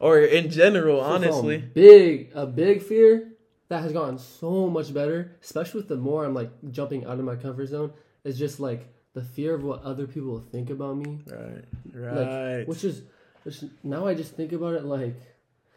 Or 0.00 0.18
in 0.20 0.50
general, 0.50 1.00
So 1.00 1.04
honestly. 1.06 1.58
big 1.58 2.30
a 2.34 2.46
big 2.46 2.82
fear 2.82 3.30
that 3.68 3.82
has 3.82 3.92
gotten 3.92 4.18
so 4.18 4.68
much 4.68 4.92
better, 4.94 5.32
especially 5.42 5.80
with 5.80 5.88
the 5.88 5.96
more 5.96 6.24
I'm 6.24 6.34
like 6.34 6.50
jumping 6.70 7.04
out 7.06 7.18
of 7.18 7.24
my 7.24 7.36
comfort 7.36 7.66
zone, 7.66 7.92
is 8.24 8.38
just 8.38 8.60
like 8.60 8.86
the 9.14 9.22
fear 9.22 9.54
of 9.54 9.62
what 9.64 9.82
other 9.82 10.06
people 10.06 10.30
will 10.30 10.46
think 10.52 10.70
about 10.70 10.96
me. 10.96 11.20
Right. 11.30 11.64
Right. 11.92 12.58
Like, 12.58 12.68
which 12.68 12.84
is 12.84 13.02
which 13.44 13.62
now 13.82 14.06
I 14.06 14.14
just 14.14 14.34
think 14.34 14.52
about 14.52 14.74
it 14.74 14.84
like 14.84 15.14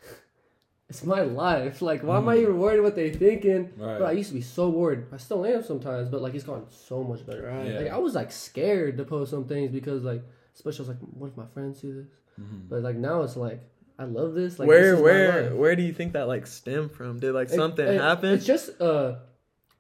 it's 0.90 1.04
my 1.04 1.22
life. 1.22 1.82
Like 1.82 2.02
why 2.04 2.18
am 2.18 2.30
I 2.30 2.38
Mhm. 2.38 2.42
even 2.42 2.60
worried 2.60 2.82
what 2.82 2.96
they 2.96 3.12
thinking? 3.12 3.72
Right. 3.78 4.00
But 4.00 4.04
I 4.08 4.12
used 4.12 4.30
to 4.30 4.36
be 4.36 4.42
so 4.42 4.70
worried. 4.70 5.04
I 5.12 5.18
still 5.18 5.46
am 5.46 5.64
sometimes, 5.64 6.10
but 6.10 6.22
like 6.22 6.34
it's 6.34 6.44
gotten 6.46 6.66
so 6.70 7.04
much 7.04 7.26
better. 7.26 7.44
Right. 7.44 7.68
Yeah. 7.74 7.80
Like 7.80 7.92
I 7.92 7.98
was 7.98 8.16
like 8.16 8.32
scared 8.32 8.98
to 8.98 9.04
post 9.06 9.32
some 9.32 9.46
things 9.46 9.72
because 9.72 10.04
like 10.04 10.24
especially 10.56 10.86
I 10.86 10.90
was 10.90 10.90
like, 10.90 11.10
what 11.14 11.28
if 11.28 11.38
my 11.38 11.46
friends 11.54 11.80
see 11.82 11.92
this? 11.92 12.08
Mhm. 12.40 12.70
But 12.70 12.84
like 12.84 12.96
now 12.96 13.22
it's 13.24 13.36
like 13.36 13.62
I 14.00 14.06
love 14.06 14.34
this. 14.34 14.60
Like 14.60 14.68
where 14.68 14.94
this 14.96 15.02
where 15.02 15.56
where 15.56 15.76
do 15.76 15.84
you 15.84 15.94
think 15.94 16.14
that 16.14 16.28
like 16.28 16.48
stemmed 16.48 16.92
from? 16.94 17.20
Did 17.20 17.34
like 17.34 17.50
It- 17.50 17.56
something 17.56 17.86
it- 17.88 18.00
happen? 18.02 18.30
It's 18.34 18.46
just 18.46 18.80
uh, 18.82 19.16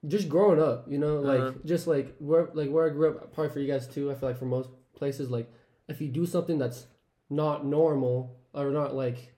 just 0.07 0.29
growing 0.29 0.59
up, 0.61 0.89
you 0.89 0.97
know, 0.97 1.19
like 1.21 1.39
Uh-huh. 1.41 1.51
just 1.65 1.87
like 1.87 2.15
where 2.19 2.49
like 2.53 2.69
where 2.69 2.85
I 2.85 2.89
grew 2.89 3.09
up. 3.09 3.33
Probably 3.33 3.51
for 3.53 3.59
you 3.59 3.67
guys 3.67 3.87
too. 3.87 4.09
I 4.11 4.15
feel 4.15 4.29
like 4.29 4.37
for 4.37 4.45
most 4.45 4.69
places, 4.95 5.29
like 5.29 5.51
if 5.87 6.01
you 6.01 6.07
do 6.09 6.25
something 6.25 6.57
that's 6.57 6.87
not 7.29 7.65
normal 7.65 8.35
or 8.53 8.71
not 8.71 8.95
like 8.95 9.33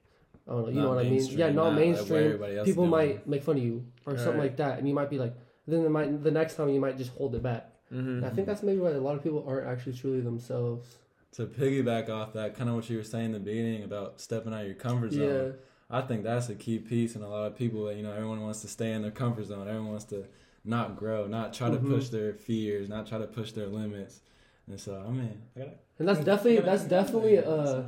I 0.48 0.52
don't 0.52 0.62
know, 0.62 0.68
you 0.68 0.74
Not 0.76 0.82
know 0.82 0.88
what 0.96 1.06
I 1.06 1.10
mean? 1.10 1.22
Yeah, 1.30 1.50
not 1.50 1.70
not 1.70 1.74
mainstream. 1.78 2.42
is 2.42 2.64
people 2.64 2.86
might 2.86 3.26
make 3.28 3.42
fun 3.42 3.56
of 3.56 3.62
you 3.62 3.84
or 4.06 4.16
something 4.16 4.34
Right. 4.38 4.42
like 4.48 4.56
that, 4.56 4.78
and 4.78 4.88
you 4.88 4.94
might 4.94 5.10
be 5.10 5.18
like, 5.18 5.34
then 5.66 5.84
it 5.84 5.90
might 5.90 6.22
the 6.24 6.30
next 6.30 6.54
time 6.56 6.68
you 6.70 6.80
might 6.80 6.96
just 6.98 7.10
hold 7.12 7.34
it 7.34 7.42
back. 7.42 7.70
Mhm. 7.92 8.24
I 8.24 8.30
think 8.30 8.46
that's 8.46 8.62
maybe 8.62 8.80
why 8.80 8.90
a 8.90 9.00
lot 9.00 9.16
of 9.16 9.22
people 9.22 9.44
aren't 9.46 9.66
actually 9.66 9.92
truly 9.92 10.20
themselves. 10.20 10.98
To 11.32 11.46
piggyback 11.46 12.08
off 12.08 12.32
that, 12.32 12.54
kind 12.56 12.68
of 12.68 12.74
what 12.76 12.88
you 12.90 12.96
were 12.96 13.04
saying 13.04 13.26
in 13.26 13.32
the 13.32 13.38
beginning 13.40 13.84
about 13.84 14.20
stepping 14.20 14.52
out 14.52 14.62
of 14.62 14.66
your 14.66 14.74
comfort 14.76 15.12
zone. 15.12 15.22
Yeah, 15.28 15.52
I 15.88 16.00
think 16.00 16.22
that's 16.24 16.48
a 16.48 16.54
key 16.56 16.78
piece, 16.78 17.14
and 17.14 17.22
a 17.24 17.28
lot 17.28 17.46
of 17.46 17.54
people, 17.56 17.92
you 17.92 18.02
know, 18.02 18.12
everyone 18.12 18.40
wants 18.40 18.62
to 18.62 18.68
stay 18.68 18.92
in 18.92 19.02
their 19.02 19.10
comfort 19.12 19.44
zone. 19.46 19.68
Everyone 19.68 19.90
wants 19.90 20.04
to 20.06 20.24
not 20.64 20.96
grow, 20.96 21.26
not 21.26 21.52
try 21.54 21.70
to 21.70 21.76
Mhm. 21.78 21.88
push 21.88 22.08
their 22.08 22.34
fears, 22.34 22.88
not 22.88 23.06
try 23.06 23.18
to 23.18 23.26
push 23.26 23.52
their 23.52 23.66
limits. 23.66 24.20
And 24.68 24.78
so, 24.78 25.02
I 25.06 25.10
mean, 25.10 25.40
I 25.56 25.60
gotta, 25.60 25.72
and 25.98 26.08
that's 26.08 26.20
definitely 26.20 26.60
that's 26.60 26.84
definitely 26.84 27.38
uh, 27.38 27.82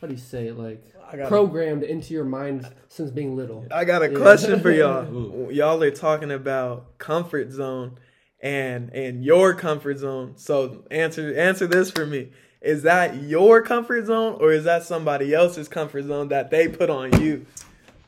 how 0.00 0.06
do 0.06 0.12
you 0.14 0.18
say 0.18 0.48
it 0.48 0.58
like 0.58 0.82
I 1.12 1.16
got 1.16 1.28
programmed 1.28 1.82
into 1.82 2.14
your 2.14 2.24
mind 2.24 2.66
since 2.88 3.10
being 3.10 3.36
little. 3.36 3.66
I 3.70 3.84
got 3.84 4.02
a 4.02 4.10
Yeah. 4.10 4.18
question 4.18 4.60
for 4.60 4.70
y'all. 4.70 5.04
Ooh. 5.14 5.50
y'all 5.52 5.82
are 5.82 5.90
talking 5.90 6.30
about 6.30 6.98
comfort 6.98 7.50
zone 7.52 7.98
and 8.40 8.90
and 8.94 9.24
your 9.24 9.54
comfort 9.54 9.98
zone. 9.98 10.32
So 10.36 10.84
answer 10.90 11.34
answer 11.36 11.66
this 11.66 11.90
for 11.90 12.06
me. 12.06 12.30
Is 12.60 12.84
that 12.84 13.20
your 13.22 13.60
comfort 13.60 14.06
zone 14.06 14.38
or 14.40 14.52
is 14.52 14.64
that 14.64 14.84
somebody 14.84 15.34
else's 15.34 15.68
comfort 15.68 16.04
zone 16.04 16.28
that 16.28 16.50
they 16.50 16.68
put 16.68 16.90
on 16.90 17.20
you? 17.20 17.44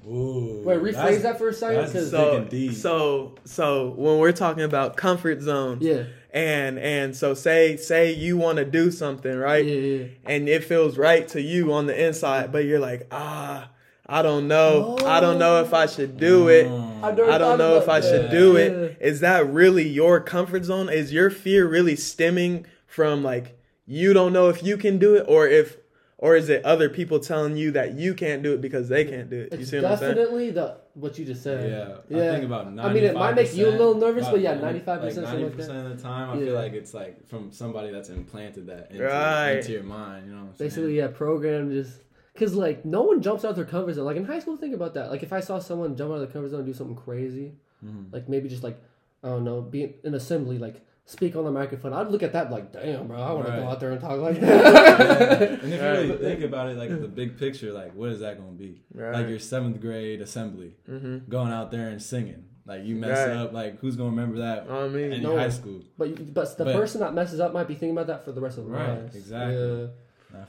Ooh, 0.07 0.63
Wait, 0.65 0.79
rephrase 0.81 1.23
that 1.23 1.39
for 1.39 1.49
a 1.49 1.53
second, 1.55 1.77
that's 1.77 1.93
because 1.93 2.11
so- 2.11 2.43
So 2.43 2.45
deep. 2.45 2.73
so 2.75 3.35
so 3.45 3.89
when 3.97 4.19
we're 4.19 4.33
talking 4.33 4.63
about 4.65 4.97
comfort 4.97 5.41
zones 5.41 5.83
yeah, 5.83 6.05
and 6.33 6.79
and 6.79 7.17
so 7.17 7.33
say 7.35 7.77
say 7.77 8.13
you 8.13 8.37
want 8.37 8.59
to 8.59 8.65
do 8.65 8.91
something, 8.91 9.37
right? 9.37 9.65
yeah, 9.65 9.75
yeah. 9.75 10.05
and 10.27 10.49
it 10.49 10.65
feels 10.65 10.99
right 10.99 11.27
to 11.29 11.41
you 11.41 11.73
on 11.73 11.87
the 11.87 12.07
inside, 12.07 12.53
but 12.53 12.65
you're 12.67 12.81
like, 12.81 13.07
ah, 13.11 13.71
I 14.07 14.21
don't 14.21 14.47
know. 14.49 14.99
I 15.07 15.21
don't 15.21 15.39
know 15.39 15.63
if 15.63 15.73
I 15.73 15.87
should 15.87 16.19
do 16.19 16.49
it. 16.49 16.67
Mm. 16.67 17.03
I 17.03 17.11
never 17.13 17.31
I 17.31 17.39
don't 17.39 17.57
know 17.57 17.77
if 17.79 17.89
I 17.89 17.99
about 17.99 18.09
should 18.11 18.23
that. 18.25 18.31
do 18.31 18.53
Yeah. 18.53 18.59
it. 18.59 18.99
Is 19.01 19.21
that 19.21 19.47
really 19.49 19.89
your 19.89 20.21
comfort 20.21 20.65
zone? 20.65 20.91
Is 20.91 21.11
your 21.15 21.31
fear 21.31 21.67
really 21.67 21.97
stemming 21.97 22.67
from 22.87 23.23
like 23.23 23.59
you 23.87 24.13
don't 24.13 24.35
know 24.35 24.51
if 24.51 24.63
you 24.63 24.77
can 24.77 24.99
do 24.99 25.15
it 25.15 25.25
or 25.27 25.49
if 25.49 25.79
or 26.25 26.37
is 26.37 26.49
it 26.49 26.65
other 26.65 26.89
people 26.89 27.19
telling 27.21 27.55
you 27.55 27.71
that 27.73 27.99
you 27.99 28.15
can't 28.15 28.43
do 28.43 28.55
it 28.55 28.63
because 28.63 28.89
they 28.89 29.05
can't 29.05 29.29
do 29.29 29.41
it? 29.43 29.53
You 29.53 29.59
It's 29.59 29.71
see 29.71 29.77
what 29.77 29.93
I'm 29.93 29.99
saying? 29.99 30.15
definitely 30.15 30.51
the 30.53 30.79
what 30.95 31.19
you 31.19 31.27
just 31.27 31.43
said. 31.43 31.71
Yeah, 32.09 32.19
I 32.19 32.33
think 32.33 32.45
about 32.47 32.67
95%. 32.75 32.81
I 32.83 32.93
mean, 32.95 33.05
it 33.05 33.15
might 33.15 33.35
make 33.35 33.55
you 33.55 33.69
a 33.69 33.77
little 33.83 33.95
nervous, 33.95 34.27
but 34.31 34.41
yeah, 34.41 34.55
95% 34.55 34.87
like 35.03 35.13
something 35.13 35.43
like 35.45 35.53
90% 35.55 35.85
of 35.91 35.97
the 35.97 36.03
time, 36.03 36.31
I 36.31 36.35
Yeah. 36.39 36.45
feel 36.47 36.55
like 36.55 36.73
it's 36.73 36.95
like 36.95 37.29
from 37.29 37.53
somebody 37.53 37.91
that's 37.93 38.09
implanted 38.09 38.67
that 38.69 38.91
into, 38.91 39.05
Right. 39.05 39.57
into 39.59 39.73
your 39.73 39.83
mind. 39.83 40.27
You 40.27 40.33
know 40.33 40.39
what 40.45 40.49
I'm 40.53 40.55
saying? 40.57 40.69
Basically, 40.71 40.97
yeah, 40.97 41.09
program 41.09 41.71
just 41.71 42.01
because 42.33 42.55
like 42.55 42.87
no 42.87 43.03
one 43.03 43.21
jumps 43.21 43.45
out 43.45 43.55
their 43.55 43.67
comfort 43.67 43.93
zone. 43.93 44.07
Like 44.07 44.17
in 44.17 44.25
high 44.25 44.39
school, 44.39 44.57
think 44.57 44.75
about 44.75 44.95
that. 44.95 45.11
Like 45.11 45.23
if 45.23 45.33
I 45.35 45.41
saw 45.41 45.59
someone 45.59 45.95
jump 45.95 46.11
out 46.11 46.15
of 46.15 46.21
their 46.21 46.29
comfort 46.33 46.49
zone 46.53 46.61
and 46.61 46.67
do 46.67 46.73
something 46.73 46.97
crazy, 46.97 47.53
Mhm. 47.85 48.11
like 48.15 48.31
maybe 48.31 48.49
just 48.49 48.63
like 48.65 48.79
I 49.23 49.29
don't 49.29 49.45
know, 49.45 49.61
be 49.61 49.95
in 50.05 50.15
assembly, 50.15 50.57
like 50.59 50.77
speak 51.07 51.37
on 51.37 51.45
the 51.45 51.51
microphone. 51.51 51.93
I'd 51.93 52.09
look 52.09 52.23
at 52.23 52.33
that 52.33 52.51
like, 52.51 52.73
damn, 52.73 53.07
bro, 53.09 53.21
I 53.21 53.33
want 53.33 53.47
to 53.47 53.53
go 53.53 53.69
out 53.69 53.79
there 53.81 53.93
and 53.93 54.01
talk 54.01 54.19
like 54.21 54.37
Yeah. 54.37 54.47
that. 54.47 55.51
And 55.63 55.73
if 55.73 55.81
you 55.81 55.87
really 55.87 56.17
think 56.19 56.41
about 56.43 56.69
it, 56.71 56.79
like 56.79 56.89
the 56.89 57.09
big 57.09 57.39
picture, 57.39 57.73
like 57.73 57.95
what 57.95 58.11
is 58.11 58.21
that 58.21 58.39
going 58.39 58.53
to 58.57 58.59
be? 58.59 58.83
Right. 58.95 59.13
Like 59.13 59.29
your 59.29 59.39
seventh 59.39 59.81
grade 59.81 60.21
assembly, 60.23 60.75
hmm 60.87 61.19
going 61.29 61.53
out 61.53 61.71
there 61.71 61.89
and 61.89 62.01
singing. 62.03 62.45
Like 62.67 62.85
you 62.85 62.95
mess 62.97 63.29
Right. 63.29 63.37
up, 63.37 63.53
like 63.53 63.79
who's 63.81 63.97
going 63.97 64.11
to 64.11 64.17
remember 64.17 64.39
that 64.39 64.71
I 64.71 64.89
mean, 64.89 65.13
in 65.13 65.23
No. 65.23 65.37
high 65.37 65.51
school? 65.51 65.83
but 65.99 66.09
you- 66.09 66.25
but 66.33 66.57
the 66.57 66.65
But- 66.65 66.75
person 66.75 67.01
that 67.03 67.13
messes 67.13 67.39
up 67.39 67.53
might 67.53 67.69
be 67.69 67.75
thinking 67.75 67.91
about 67.97 68.07
that 68.07 68.25
for 68.25 68.33
the 68.33 68.41
rest 68.41 68.57
of 68.57 68.65
their 68.67 68.75
Right, 68.75 68.89
lives. 69.01 69.15
exactly. 69.17 69.57
Yeah. 69.57 69.87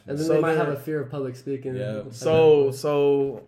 And 0.08 0.18
then 0.18 0.26
So 0.26 0.34
they 0.34 0.40
might 0.40 0.56
have 0.58 0.70
a 0.70 0.78
fear 0.78 1.02
of 1.02 1.10
public 1.12 1.36
speaking. 1.36 1.76
Yeah. 1.76 2.04
So 2.12 2.72
so 2.72 3.42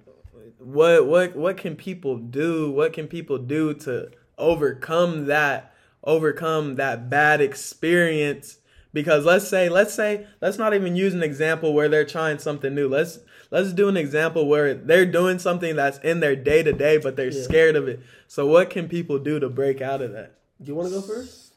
what 0.59 1.07
what 1.07 1.35
what 1.37 1.55
can 1.57 1.75
people 1.77 2.17
do? 2.17 2.69
What 2.71 2.91
can 2.91 3.07
people 3.07 3.37
do 3.37 3.73
to 3.85 4.09
overcome 4.37 5.25
that 5.27 5.73
overcome 6.07 6.75
that 6.77 7.09
bad 7.09 7.41
experience 7.41 8.57
because 8.93 9.25
let's 9.25 9.47
say 9.47 9.69
let's 9.69 9.93
say 9.93 10.25
let's 10.41 10.57
not 10.57 10.73
even 10.73 10.95
use 10.95 11.13
an 11.13 11.21
example 11.21 11.73
where 11.73 11.89
they're 11.89 12.05
trying 12.05 12.39
something 12.39 12.73
new 12.73 12.87
let's 12.87 13.19
let's 13.51 13.73
do 13.73 13.89
an 13.89 13.97
example 13.97 14.47
where 14.47 14.73
they're 14.73 15.05
doing 15.05 15.37
something 15.37 15.75
that's 15.75 15.99
in 15.99 16.19
their 16.21 16.35
day 16.35 16.63
to 16.63 16.71
day 16.73 16.97
but 16.97 17.15
they're 17.15 17.31
Yeah. 17.31 17.43
scared 17.43 17.75
of 17.75 17.87
it 17.87 17.99
so 18.27 18.47
what 18.47 18.69
can 18.69 18.87
people 18.87 19.19
do 19.19 19.39
to 19.39 19.49
break 19.49 19.81
out 19.81 20.01
of 20.01 20.13
that 20.13 20.37
Do 20.61 20.69
you 20.69 20.75
want 20.75 20.89
to 20.89 20.95
go 20.95 21.01
first? 21.01 21.53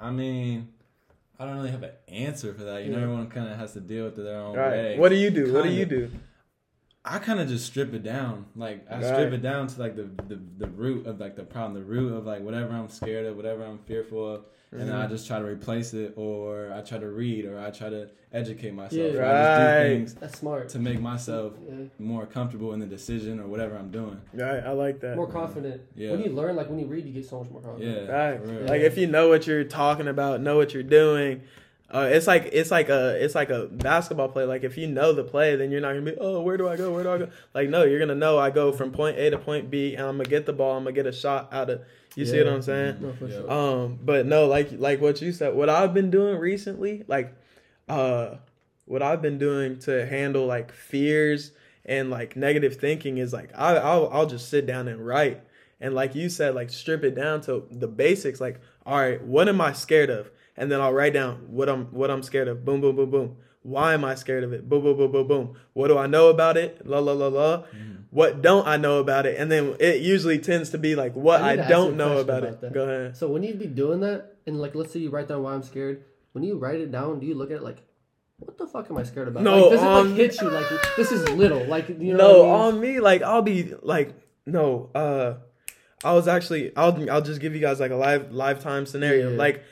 I 0.00 0.10
mean, 0.10 0.68
I 1.38 1.44
don't 1.44 1.56
really 1.56 1.70
have 1.70 1.82
an 1.82 1.90
answer 2.08 2.54
for 2.54 2.64
that. 2.64 2.84
You 2.84 2.90
know, 2.90 3.02
everyone 3.02 3.28
kind 3.28 3.48
of 3.52 3.58
has 3.58 3.74
to 3.74 3.80
deal 3.80 4.06
with 4.06 4.18
it 4.18 4.22
their 4.22 4.40
own 4.40 4.56
all 4.58 4.64
right 4.64 4.70
way. 4.72 4.98
what 4.98 5.10
do 5.10 5.16
you 5.16 5.30
do 5.30 5.52
what 5.52 5.62
do 5.62 5.70
you 5.70 5.84
do 5.84 6.10
I 7.10 7.18
kind 7.18 7.40
of 7.40 7.48
just 7.48 7.66
strip 7.66 7.92
it 7.92 8.04
down. 8.04 8.46
Like 8.54 8.86
I 8.88 8.94
Right. 8.94 9.04
strip 9.04 9.32
it 9.32 9.42
down 9.42 9.66
to 9.66 9.80
like 9.80 9.96
the, 9.96 10.08
the 10.28 10.38
the 10.58 10.68
root 10.68 11.06
of 11.06 11.18
like 11.18 11.34
the 11.34 11.42
problem, 11.42 11.74
the 11.74 11.82
root 11.84 12.12
of 12.12 12.24
like 12.24 12.40
whatever 12.42 12.72
I'm 12.72 12.88
scared 12.88 13.26
of, 13.26 13.36
whatever 13.36 13.64
I'm 13.64 13.78
fearful 13.78 14.34
of, 14.34 14.44
and 14.70 14.82
then 14.82 14.92
I 14.94 15.02
Mm-hmm. 15.02 15.12
just 15.14 15.26
try 15.26 15.40
to 15.40 15.44
replace 15.44 15.92
it, 15.92 16.12
or 16.16 16.72
I 16.72 16.82
try 16.82 16.98
to 16.98 17.08
read, 17.08 17.46
or 17.46 17.58
I 17.58 17.70
try 17.72 17.88
to 17.90 18.08
educate 18.32 18.72
myself, 18.74 18.92
Yeah. 19.12 19.18
or 19.18 19.24
I 19.24 19.32
just 19.32 19.50
Right. 19.60 19.82
do 19.82 19.94
things 19.96 20.14
That's 20.14 20.38
smart. 20.38 20.68
to 20.68 20.78
make 20.78 21.00
myself 21.00 21.54
Yeah. 21.68 21.74
more 21.98 22.26
comfortable 22.26 22.72
in 22.74 22.78
the 22.78 22.86
decision 22.86 23.40
or 23.40 23.48
whatever 23.48 23.76
I'm 23.76 23.90
doing. 23.90 24.20
right 24.32 24.62
i 24.64 24.70
like 24.70 25.00
that 25.00 25.16
More 25.16 25.26
confident. 25.26 25.80
Yeah. 25.96 26.12
When 26.12 26.20
you 26.22 26.30
learn, 26.30 26.54
like 26.54 26.68
when 26.70 26.78
you 26.78 26.86
read, 26.86 27.04
you 27.06 27.12
get 27.12 27.26
so 27.26 27.40
much 27.42 27.50
more 27.50 27.60
confident. 27.60 28.06
Yeah, 28.06 28.28
Right. 28.38 28.66
Like 28.68 28.82
if 28.82 28.96
you 28.96 29.08
know 29.08 29.28
what 29.28 29.48
you're 29.48 29.64
talking 29.64 30.06
about, 30.06 30.40
know 30.42 30.56
what 30.56 30.72
you're 30.74 30.84
doing. 30.84 31.42
Uh, 31.92 32.08
it's 32.12 32.26
like 32.26 32.48
it's 32.52 32.70
like 32.70 32.88
a 32.88 33.22
it's 33.22 33.34
like 33.34 33.50
a 33.50 33.66
basketball 33.66 34.28
play. 34.28 34.44
Like 34.44 34.62
if 34.62 34.78
you 34.78 34.86
know 34.86 35.12
the 35.12 35.24
play, 35.24 35.56
then 35.56 35.70
you're 35.72 35.80
not 35.80 35.88
gonna 35.94 36.02
be 36.02 36.16
oh 36.20 36.40
where 36.40 36.56
do 36.56 36.68
I 36.68 36.76
go 36.76 36.92
where 36.92 37.02
do 37.02 37.10
I 37.10 37.18
go? 37.18 37.28
Like 37.52 37.68
no, 37.68 37.82
you're 37.84 37.98
gonna 37.98 38.14
know 38.14 38.38
I 38.38 38.50
go 38.50 38.70
from 38.70 38.92
point 38.92 39.18
A 39.18 39.30
to 39.30 39.38
point 39.38 39.70
B, 39.70 39.94
and 39.96 40.06
I'm 40.06 40.16
gonna 40.16 40.28
get 40.28 40.46
the 40.46 40.52
ball. 40.52 40.76
I'm 40.76 40.84
gonna 40.84 40.94
get 40.94 41.06
a 41.06 41.12
shot 41.12 41.52
out 41.52 41.68
of. 41.70 41.82
You 42.16 42.26
see 42.26 42.38
what 42.38 42.48
I'm 42.48 42.62
saying? 42.62 42.96
No, 43.00 43.12
for 43.12 43.26
Yeah. 43.26 43.36
sure. 43.38 43.50
Um, 43.50 43.98
but 44.02 44.26
no, 44.26 44.46
like 44.46 44.68
like 44.72 45.00
what 45.00 45.20
you 45.20 45.32
said, 45.32 45.54
what 45.54 45.68
I've 45.68 45.92
been 45.94 46.10
doing 46.10 46.38
recently, 46.38 47.04
like 47.08 47.34
uh 47.88 48.36
what 48.86 49.02
I've 49.02 49.22
been 49.22 49.38
doing 49.38 49.78
to 49.80 50.06
handle 50.06 50.46
like 50.46 50.72
fears 50.72 51.52
and 51.84 52.10
like 52.10 52.36
negative 52.36 52.76
thinking 52.76 53.18
is 53.18 53.32
like 53.32 53.50
I 53.56 53.76
I'll, 53.76 54.08
I'll 54.12 54.26
just 54.26 54.48
sit 54.48 54.66
down 54.66 54.86
and 54.88 55.04
write. 55.04 55.42
And 55.80 55.94
like 55.94 56.14
you 56.14 56.28
said, 56.28 56.54
like 56.54 56.70
strip 56.70 57.02
it 57.04 57.14
down 57.14 57.40
to 57.42 57.66
the 57.70 57.88
basics, 57.88 58.40
like, 58.40 58.60
all 58.84 58.98
right, 58.98 59.22
what 59.22 59.48
am 59.48 59.60
I 59.60 59.72
scared 59.72 60.10
of? 60.10 60.30
And 60.60 60.70
then 60.70 60.80
I'll 60.80 60.92
write 60.92 61.14
down 61.14 61.46
what 61.48 61.68
I'm 61.68 61.86
what 61.86 62.10
I'm 62.10 62.22
scared 62.22 62.46
of. 62.46 62.64
Boom, 62.64 62.80
boom, 62.80 62.94
boom, 62.94 63.10
boom. 63.10 63.36
Why 63.62 63.94
am 63.94 64.04
I 64.04 64.14
scared 64.14 64.44
of 64.44 64.52
it? 64.52 64.68
Boom, 64.68 64.82
boom, 64.82 64.96
boom, 64.96 65.12
boom, 65.12 65.26
boom. 65.26 65.56
What 65.72 65.88
do 65.88 65.98
I 65.98 66.06
know 66.06 66.28
about 66.28 66.56
it? 66.56 66.86
La 66.86 66.98
la 66.98 67.12
la 67.12 67.28
la. 67.28 67.64
What 68.10 68.42
don't 68.42 68.66
I 68.66 68.76
know 68.76 68.98
about 68.98 69.24
it? 69.26 69.38
And 69.38 69.50
then 69.50 69.76
it 69.78 70.00
usually 70.00 70.38
tends 70.38 70.70
to 70.70 70.78
be 70.78 70.94
like 70.94 71.14
what 71.14 71.40
I 71.40 71.44
I, 71.44 71.50
need 71.50 71.56
to 71.56 71.62
ask 71.62 71.70
you 71.70 71.76
don't 71.76 71.96
know 71.96 72.18
about, 72.18 72.38
about 72.38 72.44
it. 72.44 72.60
that. 72.60 72.72
Go 72.72 72.84
ahead. 72.84 73.16
So 73.16 73.28
when 73.28 73.42
you 73.42 73.54
be 73.54 73.66
doing 73.66 74.00
that, 74.00 74.36
and 74.46 74.60
like 74.60 74.74
let's 74.74 74.92
say 74.92 75.00
you 75.00 75.10
write 75.10 75.28
down 75.28 75.42
why 75.42 75.54
I'm 75.54 75.62
scared, 75.62 76.04
when 76.32 76.44
you 76.44 76.58
write 76.58 76.80
it 76.80 76.90
down, 76.90 77.20
do 77.20 77.26
you 77.26 77.34
look 77.34 77.50
at 77.50 77.56
it 77.58 77.62
like, 77.62 77.82
what 78.38 78.58
the 78.58 78.66
fuck 78.66 78.90
am 78.90 78.98
I 78.98 79.04
scared 79.04 79.28
about? 79.28 79.42
No, 79.44 79.68
like, 79.68 79.70
does 79.70 79.82
it 79.82 79.86
um, 79.86 80.08
like 80.08 80.16
hit 80.16 80.40
you 80.40 80.50
like 80.50 80.66
this 80.96 81.12
is 81.12 81.28
little? 81.30 81.64
Like 81.66 81.88
you 81.88 82.14
know 82.14 82.16
no, 82.16 82.42
what 82.42 82.48
I 82.48 82.70
mean? 82.70 82.74
on 82.74 82.80
me, 82.80 83.00
like 83.00 83.22
I'll 83.22 83.42
be 83.42 83.74
like, 83.82 84.14
no, 84.44 84.90
uh 84.94 85.34
I 86.02 86.14
was 86.14 86.26
actually 86.26 86.74
I'll 86.76 87.10
I'll 87.10 87.22
just 87.22 87.40
give 87.40 87.54
you 87.54 87.60
guys 87.60 87.78
like 87.80 87.90
a 87.90 87.96
live 87.96 88.32
lifetime 88.32 88.86
scenario. 88.86 89.30
Yeah. 89.30 89.36
Like 89.36 89.62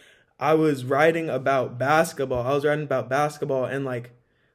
I 0.40 0.54
was 0.54 0.84
writing 0.84 1.28
about 1.28 1.78
basketball. 1.78 2.46
I 2.46 2.54
was 2.54 2.64
writing 2.64 2.84
about 2.84 3.08
basketball 3.08 3.64
and 3.64 3.84
like 3.84 4.10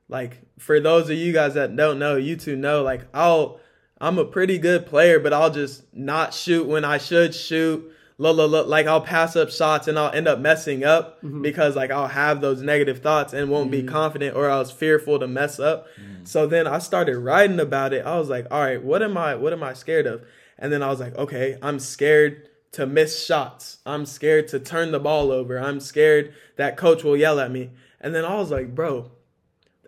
like 0.10 0.42
for 0.60 0.80
those 0.80 1.10
of 1.10 1.18
you 1.18 1.34
guys 1.34 1.54
that 1.56 1.76
don't 1.76 2.00
know, 2.00 2.16
you 2.16 2.36
two 2.36 2.56
know, 2.56 2.84
like 2.84 3.02
I'll 3.14 3.60
I'm 4.00 4.18
a 4.18 4.26
pretty 4.26 4.58
good 4.58 4.86
player, 4.86 5.20
but 5.20 5.34
I'll 5.34 5.50
just 5.52 5.84
not 5.94 6.34
shoot 6.34 6.68
when 6.68 6.84
I 6.86 6.98
should 6.98 7.34
shoot. 7.34 7.90
La, 8.20 8.30
la, 8.30 8.46
la, 8.46 8.62
like 8.62 8.86
I'll 8.86 9.02
pass 9.02 9.36
up 9.36 9.50
shots 9.50 9.88
and 9.88 9.98
I'll 9.98 10.12
end 10.12 10.28
up 10.28 10.40
messing 10.40 10.84
up 10.84 11.20
because 11.42 11.76
like 11.76 11.90
I'll 11.90 12.08
have 12.08 12.42
those 12.42 12.62
negative 12.62 13.00
thoughts 13.00 13.34
and 13.34 13.50
won't 13.50 13.72
be 13.72 13.82
Mhm. 13.82 13.88
confident 13.88 14.36
or 14.36 14.50
I 14.50 14.60
was 14.60 14.72
fearful 14.72 15.18
to 15.20 15.28
mess 15.28 15.60
up. 15.60 15.88
So 16.24 16.46
then 16.46 16.68
I 16.68 16.78
started 16.80 17.18
writing 17.18 17.60
about 17.60 17.92
it. 17.92 18.06
I 18.06 18.18
was 18.20 18.30
like, 18.30 18.46
all 18.52 18.62
right, 18.62 18.82
what 18.82 19.02
am 19.02 19.18
I 19.18 19.36
what 19.36 19.52
am 19.52 19.64
I 19.64 19.74
scared 19.74 20.06
of? 20.06 20.22
And 20.60 20.72
then 20.72 20.84
I 20.84 20.90
was 20.90 21.00
like, 21.00 21.18
okay, 21.18 21.58
I'm 21.62 21.80
scared 21.80 22.48
to 22.74 22.86
miss 22.86 23.24
shots. 23.26 23.78
I'm 23.86 24.06
scared 24.06 24.48
to 24.50 24.60
turn 24.60 24.92
the 24.92 25.00
ball 25.00 25.32
over. 25.32 25.58
I'm 25.60 25.80
scared 25.80 26.34
that 26.58 26.78
coach 26.78 27.04
will 27.04 27.18
yell 27.18 27.40
at 27.40 27.52
me. 27.52 27.72
And 28.02 28.14
then 28.14 28.26
I 28.26 28.36
was 28.36 28.52
like, 28.52 28.76
bro, 28.76 29.12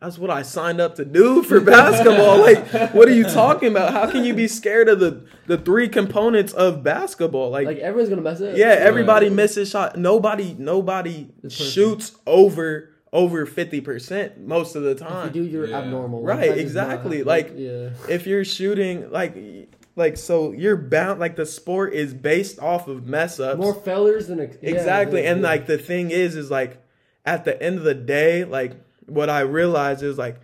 that's 0.01 0.17
what 0.17 0.29
I 0.29 0.41
signed 0.43 0.79
up 0.79 0.95
to 0.95 1.05
do 1.05 1.41
for 1.43 1.59
basketball. 1.75 2.39
like, 2.39 2.93
what 2.93 3.07
are 3.07 3.13
you 3.13 3.23
talking 3.23 3.69
about? 3.71 3.91
How 3.93 4.09
can 4.09 4.23
you 4.23 4.33
be 4.33 4.47
scared 4.47 4.87
of 4.89 4.99
the 4.99 5.25
the 5.47 5.57
three 5.57 5.87
components 5.89 6.53
of 6.53 6.83
basketball? 6.83 7.49
Like, 7.49 7.65
Like 7.67 7.77
everyone's 7.79 8.09
gonna 8.09 8.21
mess 8.21 8.41
up. 8.41 8.55
yeah, 8.55 8.67
everybody 8.79 9.27
Right. 9.27 9.35
misses 9.35 9.69
shot. 9.69 9.97
Nobody 9.97 10.55
nobody 10.57 11.27
shoots 11.49 12.13
over 12.27 12.89
over 13.13 13.45
50% 13.45 14.39
most 14.45 14.75
of 14.75 14.83
the 14.83 14.89
If 14.91 14.99
time 14.99 15.27
you 15.33 15.43
do, 15.43 15.49
you're 15.49 15.67
Yeah. 15.67 15.77
abnormal. 15.79 16.21
Right, 16.21 16.37
Like, 16.37 16.39
that's 16.49 16.53
just 16.55 16.61
exactly. 16.67 17.17
not- 17.19 17.27
Like, 17.27 17.53
yeah, 17.55 17.89
if 18.09 18.27
you're 18.27 18.43
shooting 18.43 19.09
like 19.09 19.37
like 19.95 20.17
so 20.17 20.51
you're 20.51 20.75
bound 20.75 21.19
like 21.19 21.35
the 21.35 21.45
sport 21.45 21.93
is 21.93 22.13
based 22.13 22.59
off 22.59 22.87
of 22.87 23.05
mess 23.05 23.39
ups. 23.39 23.59
More 23.59 23.73
failures 23.73 24.27
than 24.27 24.39
ex- 24.39 24.57
yeah, 24.61 24.71
exactly 24.71 25.23
yeah, 25.23 25.31
and 25.31 25.41
yeah. 25.41 25.47
like 25.47 25.67
the 25.67 25.77
thing 25.77 26.11
is 26.11 26.35
is 26.35 26.51
like 26.51 26.81
at 27.25 27.45
the 27.45 27.61
end 27.61 27.77
of 27.77 27.83
the 27.83 27.93
day 27.93 28.43
like 28.43 28.73
what 29.07 29.29
i 29.29 29.39
realize 29.41 30.01
is 30.01 30.17
like 30.17 30.39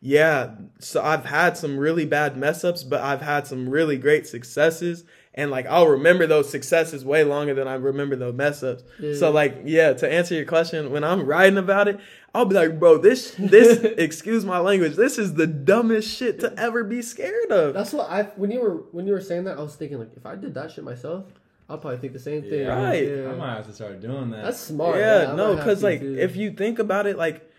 yeah 0.00 0.54
so 0.78 1.02
i've 1.02 1.24
had 1.24 1.56
some 1.56 1.78
really 1.78 2.04
bad 2.04 2.36
mess 2.36 2.64
ups 2.64 2.84
but 2.84 3.00
i've 3.00 3.22
had 3.22 3.46
some 3.46 3.68
really 3.68 3.96
great 3.96 4.26
successes 4.26 5.04
and 5.34 5.50
like 5.50 5.66
i'll 5.66 5.88
remember 5.88 6.26
those 6.26 6.48
successes 6.48 7.04
way 7.04 7.24
longer 7.24 7.54
than 7.54 7.66
i 7.66 7.74
remember 7.74 8.16
those 8.16 8.34
mess 8.34 8.62
ups. 8.62 8.84
So 9.18 9.30
like 9.30 9.62
yeah 9.64 9.94
to 9.94 10.10
answer 10.10 10.34
your 10.34 10.44
question 10.44 10.90
when 10.90 11.04
i'm 11.04 11.24
writing 11.26 11.58
about 11.58 11.88
it 11.88 11.98
i'll 12.36 12.44
be 12.44 12.54
like 12.54 12.78
bro 12.78 12.98
this 12.98 13.34
this 13.38 13.78
excuse 13.98 14.44
my 14.44 14.58
language 14.58 14.94
this 14.94 15.18
is 15.18 15.34
the 15.34 15.46
dumbest 15.46 16.08
shit 16.16 16.38
to 16.40 16.52
ever 16.58 16.84
be 16.84 17.02
scared 17.02 17.50
of 17.50 17.74
That's 17.74 17.92
what 17.92 18.10
I 18.10 18.24
when 18.36 18.50
you 18.50 18.60
were 18.60 18.76
when 18.92 19.06
you 19.06 19.12
were 19.12 19.20
saying 19.20 19.44
that 19.44 19.58
I 19.58 19.62
was 19.62 19.76
thinking 19.76 19.98
like 19.98 20.10
if 20.16 20.26
I 20.26 20.34
did 20.36 20.54
that 20.54 20.70
shit 20.70 20.84
myself, 20.84 21.24
I'll 21.68 21.78
probably 21.78 21.98
think 21.98 22.12
the 22.12 22.18
same 22.18 22.42
thing. 22.42 22.60
Yeah. 22.60 22.82
Right. 22.82 23.08
Yeah. 23.08 23.30
I 23.30 23.34
might 23.34 23.56
have 23.56 23.66
to 23.66 23.72
start 23.72 24.00
doing 24.00 24.30
that. 24.30 24.44
That's 24.44 24.60
smart. 24.60 24.98
yeah, 24.98 25.32
I 25.32 25.36
no, 25.36 25.56
because 25.56 25.82
like 25.82 26.00
too. 26.00 26.16
if 26.18 26.36
you 26.36 26.52
think 26.52 26.78
about 26.78 27.06
it, 27.06 27.16
like 27.16 27.50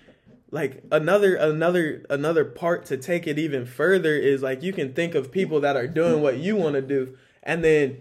like 0.52 0.84
another 0.92 1.36
another 1.36 2.06
another 2.10 2.46
part 2.46 2.86
to 2.86 2.98
take 2.98 3.28
it 3.28 3.38
even 3.38 3.66
further 3.66 4.16
is 4.16 4.42
like 4.42 4.64
you 4.64 4.74
can 4.74 4.94
think 4.94 5.16
of 5.16 5.32
people 5.32 5.62
that 5.62 5.76
are 5.76 5.88
doing 5.88 6.22
what 6.22 6.38
you 6.38 6.56
want 6.56 6.76
to 6.76 6.82
do, 6.82 7.18
and 7.44 7.64
then 7.64 7.98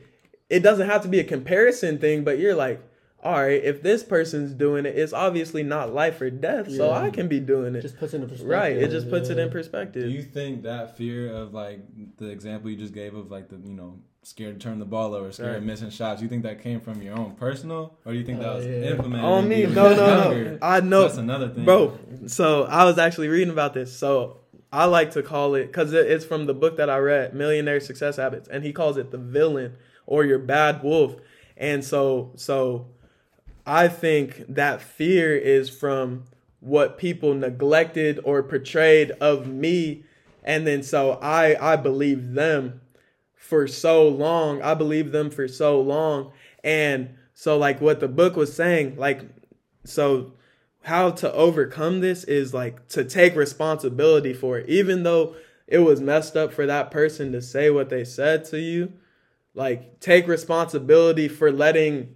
it 0.48 0.60
doesn't 0.60 0.88
have 0.88 1.02
to 1.02 1.08
be 1.08 1.18
a 1.18 1.24
comparison 1.24 1.98
thing, 1.98 2.22
but 2.22 2.38
you're 2.38 2.54
like, 2.54 2.80
all 3.26 3.42
right, 3.42 3.62
if 3.62 3.82
this 3.82 4.02
person's 4.04 4.52
doing 4.52 4.86
it, 4.86 4.96
it's 4.96 5.12
obviously 5.12 5.62
not 5.62 5.92
life 5.92 6.20
or 6.20 6.30
death, 6.30 6.70
so 6.70 6.92
I 6.92 7.10
can 7.10 7.28
be 7.28 7.40
doing 7.40 7.74
it. 7.74 7.80
just 7.82 7.98
puts 7.98 8.14
it 8.14 8.22
in 8.22 8.28
perspective. 8.28 8.48
right, 8.48 8.76
it 8.76 8.90
just 8.90 9.10
puts 9.10 9.28
it 9.28 9.36
yeah. 9.36 9.42
in 9.44 9.48
Do 9.48 9.52
perspective. 9.52 10.10
you 10.10 10.22
think 10.22 10.62
that 10.62 10.96
fear 10.96 11.32
of 11.34 11.52
like 11.52 11.80
the 12.18 12.28
example 12.28 12.70
you 12.70 12.76
just 12.76 12.94
gave 12.94 13.14
of 13.14 13.30
like 13.30 13.48
the 13.48 13.56
you 13.56 13.74
know 13.74 13.98
scared 14.22 14.58
to 14.60 14.64
turn 14.68 14.78
the 14.80 14.84
ball 14.84 15.14
over, 15.14 15.30
scared 15.30 15.48
Right. 15.50 15.56
of 15.58 15.62
missing 15.64 15.90
shots? 15.90 16.20
You 16.22 16.28
think 16.28 16.42
that 16.44 16.60
came 16.62 16.80
from 16.80 17.00
your 17.02 17.16
own 17.18 17.32
personal, 17.36 17.96
or 18.04 18.12
do 18.12 18.18
you 18.18 18.24
think 18.24 18.40
that 18.40 18.50
Uh, 18.50 18.56
was 18.56 18.66
yeah. 18.66 18.72
implemented 18.92 19.24
On 19.24 19.48
me, 19.48 19.66
no, 19.66 19.94
no, 19.94 20.28
were 20.30 20.44
no. 20.52 20.58
I 20.62 20.80
know, 20.80 21.02
That's 21.02 21.16
another 21.18 21.48
thing, 21.48 21.64
bro. 21.64 21.98
So 22.26 22.64
I 22.64 22.84
was 22.84 22.98
actually 22.98 23.28
reading 23.28 23.50
about 23.52 23.72
this. 23.74 23.92
So 23.96 24.38
I 24.72 24.86
like 24.86 25.12
to 25.12 25.22
call 25.22 25.54
it 25.54 25.66
because 25.68 25.92
it's 25.92 26.24
from 26.24 26.46
the 26.46 26.54
book 26.54 26.76
that 26.78 26.90
I 26.90 26.98
read, 26.98 27.34
Millionaire 27.34 27.78
Success 27.80 28.16
Habits, 28.16 28.48
and 28.48 28.64
he 28.64 28.72
calls 28.72 28.96
it 28.96 29.10
the 29.12 29.18
villain 29.18 29.74
or 30.06 30.24
your 30.24 30.38
bad 30.40 30.82
wolf. 30.82 31.16
And 31.56 31.82
so, 31.84 32.32
so 32.36 32.88
I 33.66 33.88
think 33.88 34.44
that 34.48 34.80
fear 34.80 35.36
is 35.36 35.68
from 35.68 36.24
what 36.60 36.98
people 36.98 37.34
neglected 37.34 38.20
or 38.24 38.42
portrayed 38.42 39.10
of 39.20 39.48
me, 39.48 40.04
and 40.42 40.66
then 40.66 40.82
so 40.82 41.12
I 41.22 41.72
I 41.72 41.76
believe 41.76 42.32
them 42.34 42.80
for 43.46 43.68
so 43.68 44.08
long. 44.08 44.60
I 44.62 44.74
believed 44.74 45.12
them 45.12 45.30
for 45.30 45.46
so 45.46 45.80
long. 45.80 46.32
And 46.64 47.14
so 47.34 47.56
like 47.56 47.80
what 47.80 48.00
the 48.00 48.08
book 48.08 48.36
was 48.36 48.52
saying, 48.52 48.96
like 48.96 49.22
so 49.84 50.32
how 50.82 51.10
to 51.10 51.32
overcome 51.32 52.00
this 52.00 52.24
is 52.24 52.52
like 52.52 52.88
to 52.88 53.04
take 53.04 53.36
responsibility 53.36 54.32
for 54.32 54.58
it. 54.58 54.68
Even 54.68 55.04
though 55.04 55.36
it 55.66 55.78
was 55.78 56.00
messed 56.00 56.36
up 56.36 56.52
for 56.52 56.66
that 56.66 56.90
person 56.90 57.32
to 57.32 57.42
say 57.42 57.70
what 57.70 57.88
they 57.88 58.04
said 58.04 58.44
to 58.46 58.60
you, 58.60 58.92
like 59.54 60.00
take 60.00 60.26
responsibility 60.26 61.28
for 61.28 61.52
letting 61.52 62.15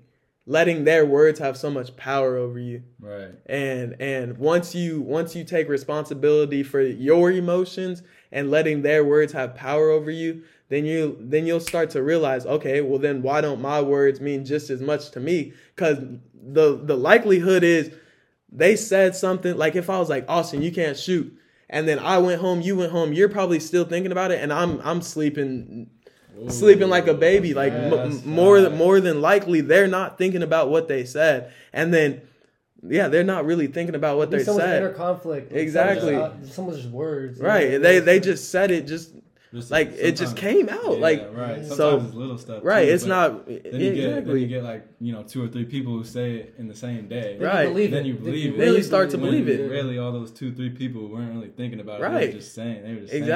letting 0.51 0.83
their 0.85 1.07
words 1.07 1.39
have 1.39 1.57
so 1.57 1.71
much 1.71 1.95
power 1.97 2.37
over 2.37 2.59
you 2.59 2.83
Right. 2.99 3.31
and 3.47 3.95
and 4.01 4.37
once 4.37 4.75
you 4.75 5.01
once 5.01 5.37
you 5.37 5.45
take 5.45 5.69
responsibility 5.69 6.63
for 6.65 6.81
your 6.81 7.31
emotions 7.31 8.03
and 8.33 8.51
letting 8.51 8.83
their 8.83 9.05
words 9.05 9.33
have 9.33 9.55
power 9.55 9.91
over 9.91 10.11
you 10.11 10.43
then 10.69 10.85
you 10.85 11.17
then 11.21 11.47
you'll 11.47 11.61
start 11.61 11.91
to 11.91 12.03
realize 12.03 12.47
okay 12.47 12.81
well 12.81 12.99
then 12.99 13.23
why 13.23 13.41
don't 13.41 13.61
my 13.61 13.81
words 13.81 14.21
mean 14.21 14.45
just 14.45 14.71
as 14.71 14.81
much 14.81 15.11
to 15.13 15.21
me 15.21 15.53
because 15.77 15.99
the 16.35 16.81
the 16.85 16.97
likelihood 16.97 17.63
is 17.63 17.93
they 18.51 18.75
said 18.75 19.15
something 19.15 19.57
like 19.57 19.77
if 19.77 19.89
i 19.89 19.99
was 20.01 20.09
like 20.09 20.25
austin 20.29 20.63
you 20.63 20.73
can't 20.73 20.97
shoot 20.97 21.33
and 21.69 21.87
then 21.87 21.99
i 22.01 22.19
went 22.19 22.41
home 22.41 22.61
you 22.61 22.75
went 22.77 22.91
home 22.91 23.13
you're 23.13 23.29
probably 23.29 23.61
still 23.61 23.85
thinking 23.85 24.11
about 24.11 24.33
it 24.33 24.41
and 24.43 24.53
i'm 24.53 24.81
i'm 24.83 25.01
sleeping 25.01 25.89
sleeping 26.49 26.89
like 26.89 27.07
a 27.07 27.15
baby. 27.15 27.55
Like 27.55 27.73
m- 27.73 28.23
more 28.27 28.61
bad. 28.63 28.77
more 28.77 29.01
than 29.01 29.21
likely, 29.21 29.61
they're 29.61 29.89
not 29.89 30.19
thinking 30.19 30.43
about 30.43 30.71
what 30.71 30.89
they 30.89 31.05
said, 31.05 31.53
and 31.73 31.93
then 31.93 32.23
yeah, 32.83 33.09
they're 33.09 33.25
not 33.25 33.45
really 33.45 33.67
thinking 33.67 33.95
about 33.95 34.17
what 34.17 34.31
they 34.31 34.39
There's 34.39 34.47
so 34.47 34.55
much 34.57 34.65
inner 34.65 34.89
said. 34.89 34.97
conflict. 34.97 35.53
Exactly. 35.53 36.15
Some 36.15 36.23
of 36.23 36.41
just, 36.41 36.55
some 36.55 36.69
of 36.69 36.77
just 36.77 36.89
words. 36.89 37.39
Right? 37.41 37.81
They 37.81 37.99
they 37.99 38.21
just 38.21 38.51
said 38.51 38.71
it 38.71 38.87
just 38.87 39.13
Just 39.53 39.71
like 39.71 39.93
it 39.93 40.17
just 40.17 40.37
came 40.37 40.69
out. 40.71 40.93
Yeah, 40.93 40.99
like 41.09 41.29
right. 41.35 41.57
Sometimes 41.67 41.77
so- 41.77 41.99
it's 41.99 42.15
little 42.15 42.39
stuff. 42.39 42.61
right. 42.65 42.87
too, 42.87 42.93
It's 42.95 43.05
not 43.05 43.47
Then 43.47 43.61
you 43.81 43.95
get 43.95 44.25
then 44.27 44.39
you 44.39 44.47
get 44.47 44.63
like 44.63 44.87
you 45.01 45.13
know 45.13 45.25
two 45.25 45.45
or 45.45 45.49
three 45.49 45.65
people 45.67 45.93
who 45.93 46.05
say 46.05 46.37
it 46.37 46.55
in 46.57 46.69
the 46.69 46.75
same 46.75 47.09
day. 47.09 47.37
Then 47.39 47.47
Right. 47.49 47.63
You 47.65 47.69
believe 47.75 47.91
Then 47.91 48.05
you 48.07 48.15
believe 48.15 48.55
it. 48.55 48.59
Then 48.59 48.75
you 48.75 48.83
start 48.83 49.11
to 49.11 49.19
believe 49.19 49.49
it. 49.49 49.69
Really, 49.71 49.99
all 49.99 50.13
those 50.13 50.31
two 50.31 50.55
three 50.55 50.71
people 50.71 51.07
weren't 51.09 51.35
really 51.35 51.49
thinking 51.51 51.81
about 51.81 52.01
it. 52.01 52.03
They 52.03 52.09
Right. 52.15 52.27
were 52.29 52.41
just 52.41 52.55
saying. 52.55 52.83
They 52.85 52.95
were 52.95 53.01
just 53.01 53.13
saying 53.13 53.25
it. 53.25 53.27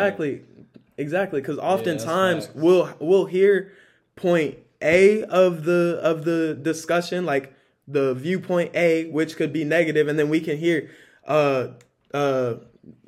Exactly 0.97 1.41
because 1.41 1.59
oftentimes 1.59 2.47
facts. 2.47 2.57
we'll 2.57 2.95
we'll 3.01 3.27
hear 3.27 3.73
point 4.17 4.59
a 4.83 5.23
of 5.25 5.65
the 5.65 5.99
of 6.03 6.25
the 6.25 6.59
discussion 6.61 7.25
like 7.25 7.55
the 7.89 8.15
viewpoint 8.15 8.71
a 8.75 9.07
which 9.11 9.37
could 9.37 9.53
be 9.53 9.65
negative 9.65 10.09
and 10.09 10.19
then 10.19 10.29
we 10.29 10.41
can 10.41 10.57
hear 10.57 10.91
uh 11.27 11.69
uh 12.13 12.55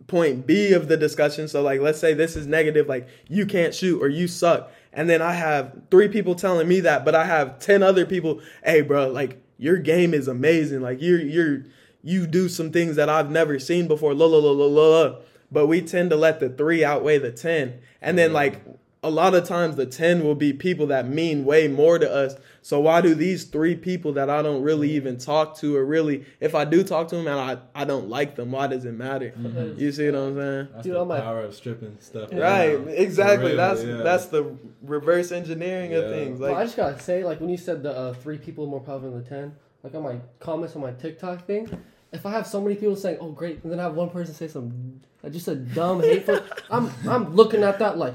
point 0.06 0.46
b 0.46 0.72
of 0.72 0.88
the 0.88 0.96
discussion 0.96 1.48
so 1.48 1.62
like 1.62 1.80
let's 1.80 1.98
say 1.98 2.14
this 2.14 2.36
is 2.36 2.46
negative 2.46 2.88
like 2.88 3.08
you 3.28 3.44
can't 3.44 3.74
shoot 3.74 4.00
or 4.00 4.08
you 4.08 4.28
suck 4.28 4.70
and 4.92 5.08
then 5.10 5.20
i 5.20 5.32
have 5.32 5.76
three 5.90 6.08
people 6.08 6.34
telling 6.34 6.68
me 6.68 6.80
that 6.80 7.04
but 7.04 7.14
i 7.14 7.24
have 7.24 7.58
10 7.58 7.82
other 7.82 8.06
people 8.06 8.40
hey 8.64 8.80
bro 8.80 9.08
like 9.08 9.42
your 9.58 9.76
game 9.76 10.14
is 10.14 10.28
amazing 10.28 10.80
like 10.80 11.00
you're 11.00 11.20
you're 11.20 11.64
you 12.02 12.26
do 12.26 12.48
some 12.48 12.70
things 12.70 12.96
that 12.96 13.08
i've 13.08 13.30
never 13.30 13.58
seen 13.58 13.88
before 13.88 14.14
la 14.14 14.26
la 14.26 14.38
la 14.38 14.50
la 14.50 14.66
la. 14.66 15.16
But 15.50 15.66
we 15.66 15.80
tend 15.80 16.10
to 16.10 16.16
let 16.16 16.40
the 16.40 16.48
three 16.48 16.84
outweigh 16.84 17.18
the 17.18 17.30
10 17.32 17.78
and 18.02 18.18
then 18.18 18.32
like 18.32 18.60
a 19.02 19.10
lot 19.10 19.34
of 19.34 19.46
times 19.46 19.76
the 19.76 19.86
10 19.86 20.24
will 20.24 20.34
be 20.34 20.52
people 20.52 20.86
that 20.88 21.06
mean 21.08 21.44
way 21.44 21.68
more 21.68 21.98
to 21.98 22.10
us 22.12 22.34
so 22.62 22.80
why 22.80 23.00
do 23.00 23.14
these 23.14 23.44
three 23.44 23.76
people 23.76 24.12
that 24.14 24.28
i 24.28 24.42
don't 24.42 24.62
really 24.62 24.90
even 24.90 25.16
talk 25.16 25.56
to 25.56 25.76
or 25.76 25.84
really 25.84 26.24
if 26.40 26.54
i 26.56 26.64
do 26.64 26.82
talk 26.82 27.06
to 27.06 27.14
them 27.16 27.28
and 27.28 27.38
i, 27.38 27.56
I 27.80 27.84
don't 27.84 28.08
like 28.08 28.34
them 28.34 28.50
why 28.50 28.66
does 28.66 28.84
it 28.84 28.92
matter 28.92 29.32
Mhm. 29.38 29.78
you 29.78 29.92
see 29.92 30.06
what 30.10 30.16
i'm 30.18 30.34
saying 30.34 30.68
That's 30.72 30.82
Dude, 30.84 30.94
the 30.94 30.98
all 30.98 31.04
my- 31.04 31.20
power 31.20 31.42
of 31.42 31.54
stripping 31.54 31.96
stuff. 32.00 32.30
right 32.32 32.72
down. 32.72 32.88
exactly 32.88 33.50
For 33.50 33.56
real, 33.56 33.56
that's 33.58 33.84
yeah. 33.84 33.96
that's 34.02 34.26
the 34.26 34.56
reverse 34.82 35.30
engineering 35.30 35.94
of 35.94 36.04
Yeah. 36.04 36.10
things 36.10 36.40
Well, 36.40 36.54
I 36.56 36.64
just 36.64 36.76
gotta 36.76 36.98
say, 37.00 37.22
like 37.22 37.38
when 37.40 37.50
you 37.50 37.58
said 37.58 37.82
the 37.84 37.92
uh, 37.96 38.12
three 38.14 38.38
people 38.38 38.64
are 38.64 38.68
more 38.68 38.80
powerful 38.80 39.10
than 39.12 39.22
the 39.22 39.28
ten, 39.28 39.54
like 39.84 39.94
on 39.94 40.02
my 40.02 40.16
comments 40.40 40.74
on 40.74 40.82
my 40.82 40.90
TikTok 40.92 41.46
thing, 41.46 41.68
if 42.16 42.26
I 42.26 42.30
have 42.30 42.46
so 42.46 42.60
many 42.60 42.74
people 42.74 42.96
saying, 42.96 43.18
"Oh, 43.20 43.30
great," 43.30 43.62
and 43.62 43.70
then 43.72 43.78
I 43.78 43.84
have 43.84 43.94
one 43.94 44.10
person 44.10 44.34
say 44.34 44.48
some, 44.48 45.00
like, 45.22 45.32
just 45.32 45.48
a 45.48 45.54
dumb, 45.54 46.02
hateful, 46.02 46.40
I'm 46.70 46.90
I'm 47.08 47.34
looking 47.34 47.62
at 47.62 47.78
that 47.78 47.98
like 47.98 48.14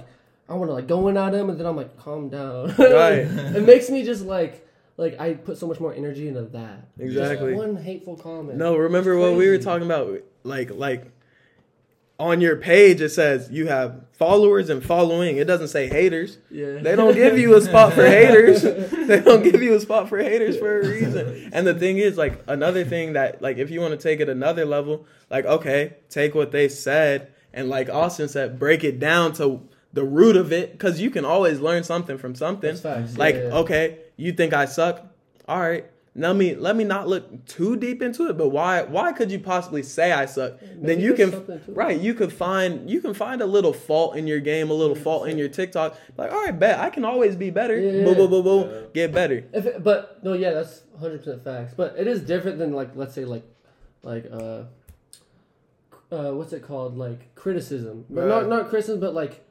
I 0.50 0.54
want 0.56 0.70
to 0.70 0.74
like 0.74 0.88
go 0.88 1.08
in 1.08 1.18
at 1.18 1.34
him, 1.34 1.50
and 1.50 1.60
then 1.60 1.66
I'm 1.66 1.78
like, 1.78 1.98
calm 1.98 2.30
down. 2.30 2.76
Right. 2.78 3.20
it 3.58 3.66
makes 3.66 3.90
me 3.90 4.04
just 4.04 4.26
like 4.26 4.68
like 4.98 5.20
I 5.20 5.34
put 5.34 5.58
so 5.58 5.68
much 5.68 5.80
more 5.80 5.94
energy 5.94 6.28
into 6.28 6.42
that. 6.44 6.96
Just 6.98 7.18
Exactly. 7.18 7.54
one 7.54 7.78
hateful 7.78 8.18
comment. 8.18 8.58
No, 8.58 8.76
remember 8.76 9.18
what 9.18 9.36
we 9.36 9.50
were 9.50 9.58
talking 9.58 9.86
about? 9.86 10.22
Like, 10.44 10.72
like 10.72 11.06
on 12.22 12.40
your 12.40 12.56
page, 12.56 13.02
it 13.02 13.10
says 13.10 13.50
you 13.52 13.68
have 13.68 14.00
followers 14.12 14.70
and 14.70 14.86
following. 14.86 15.38
It 15.38 15.46
doesn't 15.46 15.70
say 15.70 15.88
haters. 15.88 16.38
Yeah. 16.52 16.78
They 16.78 16.96
don't 16.96 17.16
give 17.16 17.40
you 17.40 17.56
a 17.56 17.62
spot 17.62 17.94
for 17.94 18.06
haters. 18.08 18.62
they 18.62 19.22
don't 19.22 19.42
give 19.42 19.64
you 19.64 19.74
a 19.74 19.80
spot 19.80 20.08
for 20.08 20.20
haters 20.20 20.56
for 20.60 20.82
a 20.82 20.88
reason. 20.88 21.50
And 21.52 21.66
the 21.66 21.74
thing 21.74 21.98
is, 21.98 22.18
like, 22.20 22.44
another 22.48 22.86
thing 22.86 23.14
that, 23.14 23.42
like, 23.42 23.58
if 23.58 23.72
you 23.72 23.82
want 23.82 23.94
to 23.94 23.98
take 23.98 24.20
it 24.20 24.30
another 24.30 24.66
level, 24.66 25.08
like, 25.32 25.46
okay, 25.46 25.96
take 26.10 26.36
what 26.36 26.52
they 26.52 26.70
said 26.70 27.34
and, 27.54 27.70
like 27.70 27.90
Austin 27.90 28.30
said, 28.30 28.60
break 28.60 28.84
it 28.84 29.00
down 29.00 29.34
to 29.34 29.68
the 29.92 30.04
root 30.04 30.38
of 30.38 30.54
it, 30.54 30.74
because 30.74 31.02
you 31.02 31.10
can 31.10 31.26
always 31.26 31.60
learn 31.60 31.84
something 31.84 32.20
from 32.20 32.36
something. 32.36 32.70
Like, 33.18 33.36
yeah. 33.36 33.42
okay, 33.62 33.98
you 34.16 34.32
think 34.32 34.54
I 34.54 34.66
suck? 34.66 35.06
All 35.48 35.60
right. 35.60 35.86
Let 36.14 36.36
me 36.36 36.56
let 36.56 36.76
me 36.76 36.84
not 36.84 37.08
look 37.08 37.46
too 37.46 37.78
deep 37.78 38.02
into 38.02 38.28
it, 38.28 38.38
but 38.38 38.50
why 38.50 38.84
why 38.84 39.14
could 39.14 39.32
you 39.32 39.40
possibly 39.40 39.82
say 39.82 40.12
I 40.12 40.26
suck? 40.26 40.54
then 40.76 41.00
you 41.00 41.14
can 41.14 41.32
something 41.32 41.58
to 41.62 41.72
it. 41.72 41.78
right, 41.78 41.98
you 41.98 42.14
could 42.14 42.34
find 42.34 42.90
you 42.90 43.00
can 43.00 43.14
find 43.14 43.42
a 43.42 43.46
little 43.46 43.72
fault 43.72 44.18
in 44.18 44.28
your 44.28 44.42
game, 44.42 44.70
a 44.70 44.74
little 44.74 44.96
fault 44.96 45.30
in 45.30 45.38
your 45.38 45.48
TikTok. 45.48 45.98
Like, 46.18 46.34
all 46.34 46.42
right, 46.44 46.58
bet 46.58 46.80
I 46.80 46.90
can 46.90 47.06
always 47.06 47.38
be 47.38 47.50
better. 47.50 47.80
Yeah, 47.80 48.04
Boom, 48.04 48.18
boom, 48.18 48.30
boom, 48.30 48.44
boom, 48.44 48.70
Yeah. 48.70 48.80
get 48.94 49.14
better. 49.14 49.46
If 49.54 49.66
it, 49.66 49.84
but 49.84 50.22
no, 50.22 50.34
yeah, 50.34 50.52
that's 50.52 50.82
hundred 51.00 51.20
percent 51.20 51.46
facts. 51.46 51.74
But 51.78 51.96
it 51.98 52.08
is 52.08 52.20
different 52.22 52.58
than 52.58 52.74
like 52.74 52.90
let's 52.96 53.14
say 53.16 53.24
like 53.24 53.44
like 54.04 54.26
uh 54.30 54.64
uh 56.12 56.32
what's 56.34 56.52
it 56.52 56.62
called 56.62 56.98
like 56.98 57.34
criticism, 57.36 58.06
but 58.10 58.26
not 58.26 58.50
not 58.50 58.68
criticism, 58.70 59.00
but 59.00 59.14
like 59.14 59.46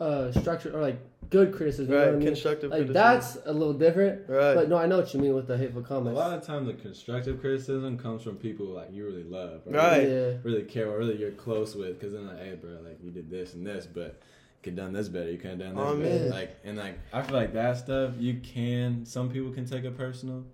uh 0.00 0.32
structure 0.32 0.74
or 0.74 0.80
like 0.80 0.98
good 1.30 1.52
criticism. 1.54 1.86
You 1.92 1.98
know 1.98 1.98
Right, 1.98 2.06
what 2.08 2.14
I 2.14 2.18
mean? 2.18 2.26
constructive 2.28 2.70
Like 2.70 2.86
that's 2.88 3.38
a 3.44 3.52
little 3.52 3.72
different. 3.74 4.28
Right. 4.28 4.54
But 4.54 4.68
no, 4.68 4.76
I 4.76 4.86
know 4.86 4.98
what 4.98 5.12
you 5.14 5.20
mean 5.20 5.34
with 5.34 5.46
the 5.46 5.56
hateful 5.56 5.82
comments. 5.82 6.16
A 6.18 6.20
lot 6.20 6.36
of 6.38 6.44
times, 6.44 6.66
the 6.66 6.74
constructive 6.74 7.40
criticism 7.40 7.98
comes 7.98 8.22
from 8.22 8.36
people 8.36 8.66
like 8.66 8.92
you 8.92 9.04
really 9.06 9.24
love, 9.24 9.62
or 9.66 9.72
Right. 9.72 9.98
Really, 10.02 10.14
Yeah. 10.32 10.36
really 10.42 10.62
care, 10.62 10.88
or 10.90 10.98
really 10.98 11.16
you're 11.16 11.30
close 11.32 11.74
with. 11.74 11.98
Because 11.98 12.12
then, 12.12 12.26
like, 12.26 12.38
hey, 12.38 12.54
bro, 12.54 12.72
like 12.84 12.98
you 13.02 13.10
did 13.10 13.30
this 13.30 13.54
and 13.54 13.66
this, 13.66 13.86
but 13.86 14.04
you 14.04 14.62
could 14.62 14.76
done 14.76 14.92
this 14.92 15.08
better. 15.08 15.30
You 15.30 15.38
could 15.38 15.50
have 15.50 15.58
done 15.58 15.74
this 15.74 15.84
Oh, 15.84 15.96
better. 15.96 16.20
man. 16.24 16.30
Like, 16.30 16.56
and 16.64 16.76
like 16.76 16.98
I 17.12 17.22
feel 17.22 17.34
like 17.36 17.52
that 17.54 17.76
stuff 17.78 18.12
you 18.18 18.40
can. 18.42 19.04
Some 19.04 19.30
people 19.30 19.52
can 19.52 19.64
take 19.66 19.84
it 19.84 19.96
personal, 19.96 20.44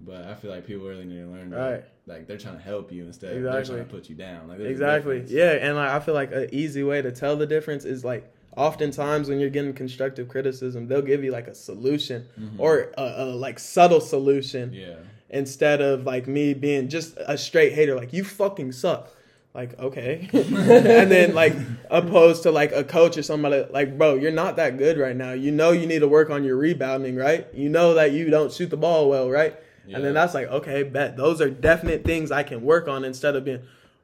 but 0.00 0.24
I 0.24 0.34
feel 0.34 0.50
like 0.50 0.66
people 0.66 0.86
really 0.86 1.04
need 1.04 1.20
to 1.20 1.26
learn. 1.30 1.50
That, 1.50 1.58
Right. 1.58 1.84
Like 2.08 2.28
they're 2.28 2.38
trying 2.38 2.56
to 2.56 2.62
help 2.62 2.92
you 2.92 3.04
instead. 3.06 3.32
of 3.32 3.38
Exactly. 3.38 3.52
They're 3.52 3.64
trying 3.84 3.88
to 3.88 3.94
put 3.96 4.08
you 4.08 4.14
down. 4.14 4.46
Like 4.48 4.60
Exactly. 4.60 5.24
Yeah, 5.26 5.52
and 5.52 5.74
like 5.76 5.90
I 5.90 5.98
feel 6.00 6.14
like 6.14 6.30
an 6.32 6.48
easy 6.52 6.84
way 6.84 7.02
to 7.02 7.10
tell 7.10 7.36
the 7.36 7.46
difference 7.48 7.84
is 7.84 8.04
like 8.04 8.32
oftentimes 8.56 9.28
when 9.28 9.38
you're 9.38 9.50
getting 9.50 9.72
constructive 9.74 10.28
criticism, 10.28 10.88
they'll 10.88 11.02
give 11.02 11.22
you 11.22 11.30
like 11.30 11.46
a 11.46 11.54
solution 11.54 12.26
Mhm. 12.40 12.58
or 12.58 12.92
a, 12.96 13.02
a 13.18 13.24
like 13.26 13.58
subtle 13.58 14.00
solution 14.00 14.72
Yeah. 14.72 14.94
instead 15.30 15.80
of 15.80 16.04
like 16.04 16.26
me 16.26 16.54
being 16.54 16.88
just 16.88 17.16
a 17.18 17.36
straight 17.36 17.72
hater 17.74 17.94
like 17.94 18.12
you 18.12 18.24
fucking 18.24 18.72
suck. 18.72 19.12
Like 19.54 19.78
okay, 19.78 20.28
and 20.34 21.10
then 21.10 21.34
like 21.34 21.54
opposed 21.90 22.42
to 22.42 22.50
like 22.50 22.72
a 22.72 22.84
coach 22.84 23.16
or 23.16 23.22
somebody 23.22 23.64
like 23.70 23.96
bro, 23.96 24.14
you're 24.16 24.30
not 24.30 24.56
that 24.56 24.76
good 24.76 24.98
right 24.98 25.16
now. 25.16 25.32
You 25.32 25.50
know 25.50 25.70
you 25.72 25.86
need 25.86 26.00
to 26.00 26.08
work 26.08 26.28
on 26.28 26.44
your 26.44 26.56
rebounding, 26.56 27.16
right? 27.16 27.46
You 27.54 27.70
know 27.70 27.94
that 27.94 28.12
you 28.12 28.28
don't 28.28 28.52
shoot 28.52 28.68
the 28.68 28.76
ball 28.76 29.08
well, 29.08 29.30
right? 29.30 29.54
And 29.90 30.04
then 30.04 30.14
that's 30.14 30.34
like, 30.34 30.48
okay, 30.48 30.82
bet. 30.82 31.16
Those 31.16 31.40
are 31.40 31.48
definite 31.48 32.04
things 32.04 32.30
I 32.32 32.42
can 32.42 32.60
work 32.62 32.88
on 32.88 33.04
instead 33.04 33.36
of 33.36 33.44
being, 33.44 33.62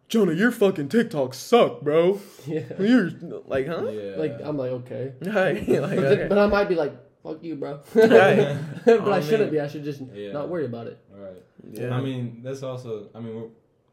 Jonah, 0.08 0.32
your 0.32 0.50
fucking 0.50 0.88
TikTok 0.90 1.32
suck, 1.34 1.80
bro. 1.80 2.20
Yeah. 2.46 2.60
You're 2.78 3.10
like, 3.46 3.66
huh? 3.66 3.88
Yeah. 3.88 4.16
Like 4.16 4.40
I'm 4.42 4.56
like 4.58 4.70
okay, 4.72 5.12
Right. 5.22 5.66
like, 5.66 5.66
but, 5.96 6.04
okay. 6.04 6.26
but 6.28 6.38
I 6.38 6.46
might 6.46 6.68
be 6.68 6.74
like 6.74 6.92
fuck 7.22 7.42
you, 7.42 7.56
bro. 7.56 7.80
Right. 7.94 8.56
but 8.84 9.00
Oh, 9.00 9.12
I 9.12 9.20
shouldn't 9.20 9.44
man. 9.44 9.50
be. 9.52 9.60
I 9.60 9.68
should 9.68 9.84
just 9.84 10.02
Yeah. 10.12 10.32
not 10.32 10.48
worry 10.50 10.66
about 10.66 10.86
it. 10.88 10.98
Right. 11.14 11.42
Yeah. 11.70 11.94
I 11.96 12.00
mean, 12.00 12.40
that's 12.42 12.62
also. 12.62 13.08
I 13.14 13.20
mean, 13.20 13.34
we're 13.36 13.48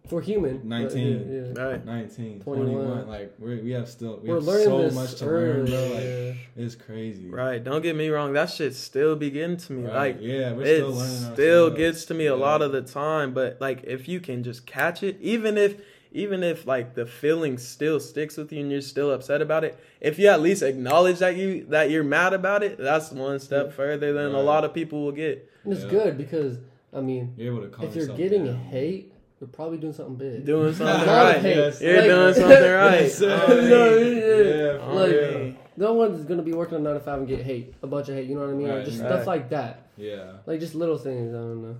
We're 0.10 0.22
human. 0.22 0.68
19. 0.68 1.54
Yeah, 1.56 1.64
yeah. 1.64 1.70
right. 1.70 1.86
19, 1.86 2.40
21. 2.42 2.66
21. 2.74 3.08
Like 3.08 3.34
we 3.40 3.62
we 3.62 3.72
have 3.72 3.88
still 3.88 4.20
we 4.22 4.28
We're 4.30 4.36
have 4.36 4.44
learning 4.44 4.90
so 4.90 4.96
much 5.00 5.16
to 5.20 5.26
early. 5.26 5.46
learn, 5.48 5.66
bro. 5.68 5.96
Like 5.96 6.04
yeah. 6.04 6.64
it's 6.66 6.76
crazy. 6.76 7.30
Right. 7.30 7.64
Don't 7.64 7.82
get 7.84 7.96
me 7.96 8.10
wrong. 8.10 8.34
That 8.34 8.50
shit 8.50 8.76
still 8.76 9.16
be 9.16 9.30
getting 9.30 9.56
to 9.58 9.72
me. 9.74 9.86
Right. 9.86 10.16
Like, 10.16 10.18
yeah, 10.20 10.52
we're 10.54 10.64
it 10.64 10.76
still 10.78 10.92
learning. 10.92 11.34
still 11.34 11.70
gets 11.70 12.06
to 12.06 12.14
me 12.14 12.26
a 12.26 12.36
lot 12.36 12.62
of 12.62 12.72
the 12.74 12.82
time. 12.82 13.34
But 13.34 13.62
like, 13.62 13.84
if 13.86 14.10
you 14.10 14.20
can 14.20 14.44
just 14.44 14.66
catch 14.66 15.04
it, 15.04 15.18
even 15.22 15.58
if, 15.58 15.80
even 16.12 16.44
if 16.44 16.66
like 16.66 16.96
the 16.96 17.06
feeling 17.06 17.58
still 17.58 18.00
sticks 18.00 18.36
with 18.38 18.52
you 18.52 18.62
and 18.62 18.72
you're 18.72 18.82
still 18.82 19.12
upset 19.12 19.42
about 19.42 19.64
it, 19.64 19.78
if 20.02 20.18
you 20.20 20.28
at 20.28 20.42
least 20.42 20.62
acknowledge 20.64 21.20
that 21.20 21.36
you 21.36 21.66
that 21.70 21.90
you're 21.92 22.04
mad 22.04 22.34
about 22.34 22.64
it, 22.64 22.78
that's 22.78 23.12
one 23.12 23.40
step 23.40 23.68
Yeah. 23.68 23.72
further 23.74 24.14
than 24.14 24.34
a 24.34 24.42
lot 24.42 24.64
of 24.66 24.74
people 24.74 25.04
will 25.04 25.12
get. 25.12 25.48
And 25.64 25.74
it's 25.74 25.84
Yeah. 25.84 25.90
good 25.90 26.18
because 26.18 26.58
I 26.92 27.02
mean, 27.02 27.34
You're 27.38 27.54
able 27.54 27.64
to 27.64 27.70
calm 27.70 27.86
if 27.86 27.96
you're 27.96 28.08
getting 28.08 28.46
down. 28.46 28.56
hate, 28.56 29.14
you're 29.40 29.48
probably 29.48 29.78
doing 29.78 29.94
something 29.94 30.16
big. 30.16 30.44
Doing 30.46 30.74
something 30.74 31.06
Not 31.06 31.36
right. 31.36 31.44
Yes. 31.44 31.80
You're 31.80 31.98
Like- 31.98 32.06
doing 32.10 32.34
something 32.42 32.72
right. 32.72 33.02
Yes, 33.02 33.16
sir. 33.16 33.46
Oh, 33.48 33.56
No, 33.56 33.98
yeah. 33.98 34.80
Yeah, 34.80 34.94
Like- 34.94 35.12
real. 35.12 35.54
No 35.78 35.94
one's 35.94 36.26
gonna 36.26 36.42
be 36.42 36.52
working 36.54 36.76
on 36.78 36.84
nine 36.84 36.96
to 36.96 37.00
five 37.00 37.20
and 37.20 37.28
get 37.28 37.42
hate, 37.42 37.74
a 37.84 37.88
bunch 37.88 38.10
of 38.10 38.16
hate. 38.16 38.28
You 38.28 38.36
know 38.36 38.42
what 38.42 38.50
I 38.50 38.54
mean? 38.54 38.68
Like 38.68 38.78
Right. 38.78 38.86
just 38.86 39.00
Right. 39.00 39.08
stuff 39.12 39.28
like 39.28 39.50
that, 39.52 39.84
Yeah. 39.98 40.32
like 40.48 40.60
just 40.60 40.74
little 40.76 40.98
things. 40.98 41.34
I 41.34 41.38
don't 41.38 41.62
know. 41.62 41.76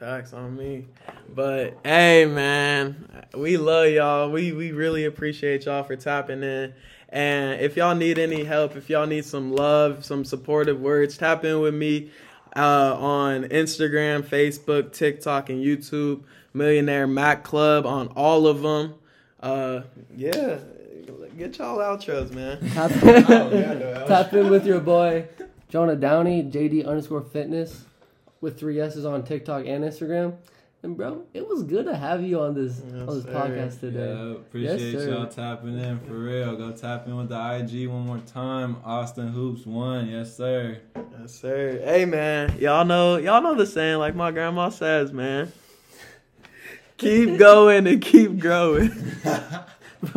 Facts 0.00 0.32
on 0.32 0.56
me. 0.56 0.86
But 1.34 1.76
hey 1.84 2.24
man, 2.24 3.06
we 3.36 3.58
love 3.58 3.90
y'all. 3.90 4.30
We 4.30 4.50
we 4.50 4.72
really 4.72 5.04
appreciate 5.04 5.66
y'all 5.66 5.82
for 5.82 5.94
tapping 5.94 6.42
in. 6.42 6.72
And 7.10 7.60
if 7.60 7.76
y'all 7.76 7.94
need 7.94 8.18
any 8.18 8.44
help, 8.44 8.76
if 8.76 8.88
y'all 8.88 9.06
need 9.06 9.26
some 9.26 9.52
love, 9.52 10.06
some 10.06 10.24
supportive 10.24 10.80
words, 10.80 11.18
tap 11.18 11.44
in 11.44 11.60
with 11.60 11.74
me 11.74 12.10
uh, 12.56 12.96
on 12.98 13.44
Instagram, 13.44 14.22
Facebook, 14.22 14.92
TikTok, 14.92 15.50
and 15.50 15.62
YouTube. 15.62 16.22
Millionaire 16.54 17.06
Mac 17.06 17.44
Club 17.44 17.84
on 17.84 18.08
all 18.16 18.46
of 18.46 18.62
them. 18.62 18.94
Uh, 19.38 19.82
yeah, 20.16 20.56
get 21.36 21.58
y'all 21.58 21.76
outros, 21.76 22.32
man. 22.32 22.58
Tap, 22.70 22.90
Oh, 23.02 23.50
yeah, 23.52 23.74
no, 23.74 23.78
that 23.78 24.06
tap 24.08 24.32
in 24.32 24.48
with 24.48 24.66
your 24.66 24.80
boy 24.80 25.28
Jonah 25.68 25.94
Downey, 25.94 26.42
JD 26.42 26.86
underscore 26.86 27.22
fitness, 27.22 27.84
with 28.40 28.58
three 28.58 28.80
S's 28.80 29.04
on 29.04 29.22
TikTok 29.24 29.66
and 29.66 29.84
Instagram. 29.84 30.34
And 30.82 30.96
bro, 30.96 31.24
it 31.34 31.46
was 31.46 31.62
good 31.64 31.84
to 31.84 31.94
have 31.94 32.22
you 32.22 32.40
on 32.40 32.54
this 32.54 32.80
Yes, 32.82 33.06
on 33.06 33.14
this 33.16 33.24
sir. 33.24 33.30
podcast 33.32 33.80
today. 33.80 33.98
Yeah, 34.14 34.30
appreciate 34.32 34.80
Yes, 34.94 35.02
sir. 35.02 35.10
y'all 35.10 35.26
tapping 35.26 35.78
in 35.78 35.98
for 36.00 36.14
real. 36.14 36.56
Go 36.56 36.72
tap 36.72 37.06
in 37.06 37.16
with 37.18 37.28
the 37.28 37.34
IG 37.36 37.86
one 37.86 38.06
more 38.06 38.18
time. 38.26 38.78
Austin 38.82 39.28
Hoops 39.28 39.66
one, 39.66 40.08
yes 40.08 40.34
sir. 40.34 40.78
Yes, 41.20 41.34
sir. 41.34 41.82
Hey, 41.84 42.06
man, 42.06 42.56
y'all 42.58 42.86
know, 42.86 43.18
y'all 43.18 43.42
know 43.42 43.54
the 43.54 43.66
saying, 43.66 43.98
like 43.98 44.14
my 44.14 44.30
grandma 44.30 44.70
says, 44.70 45.12
man. 45.12 45.52
Keep 46.96 47.36
going 47.38 47.86
and 47.86 48.00
keep 48.00 48.38
growing. 48.38 48.90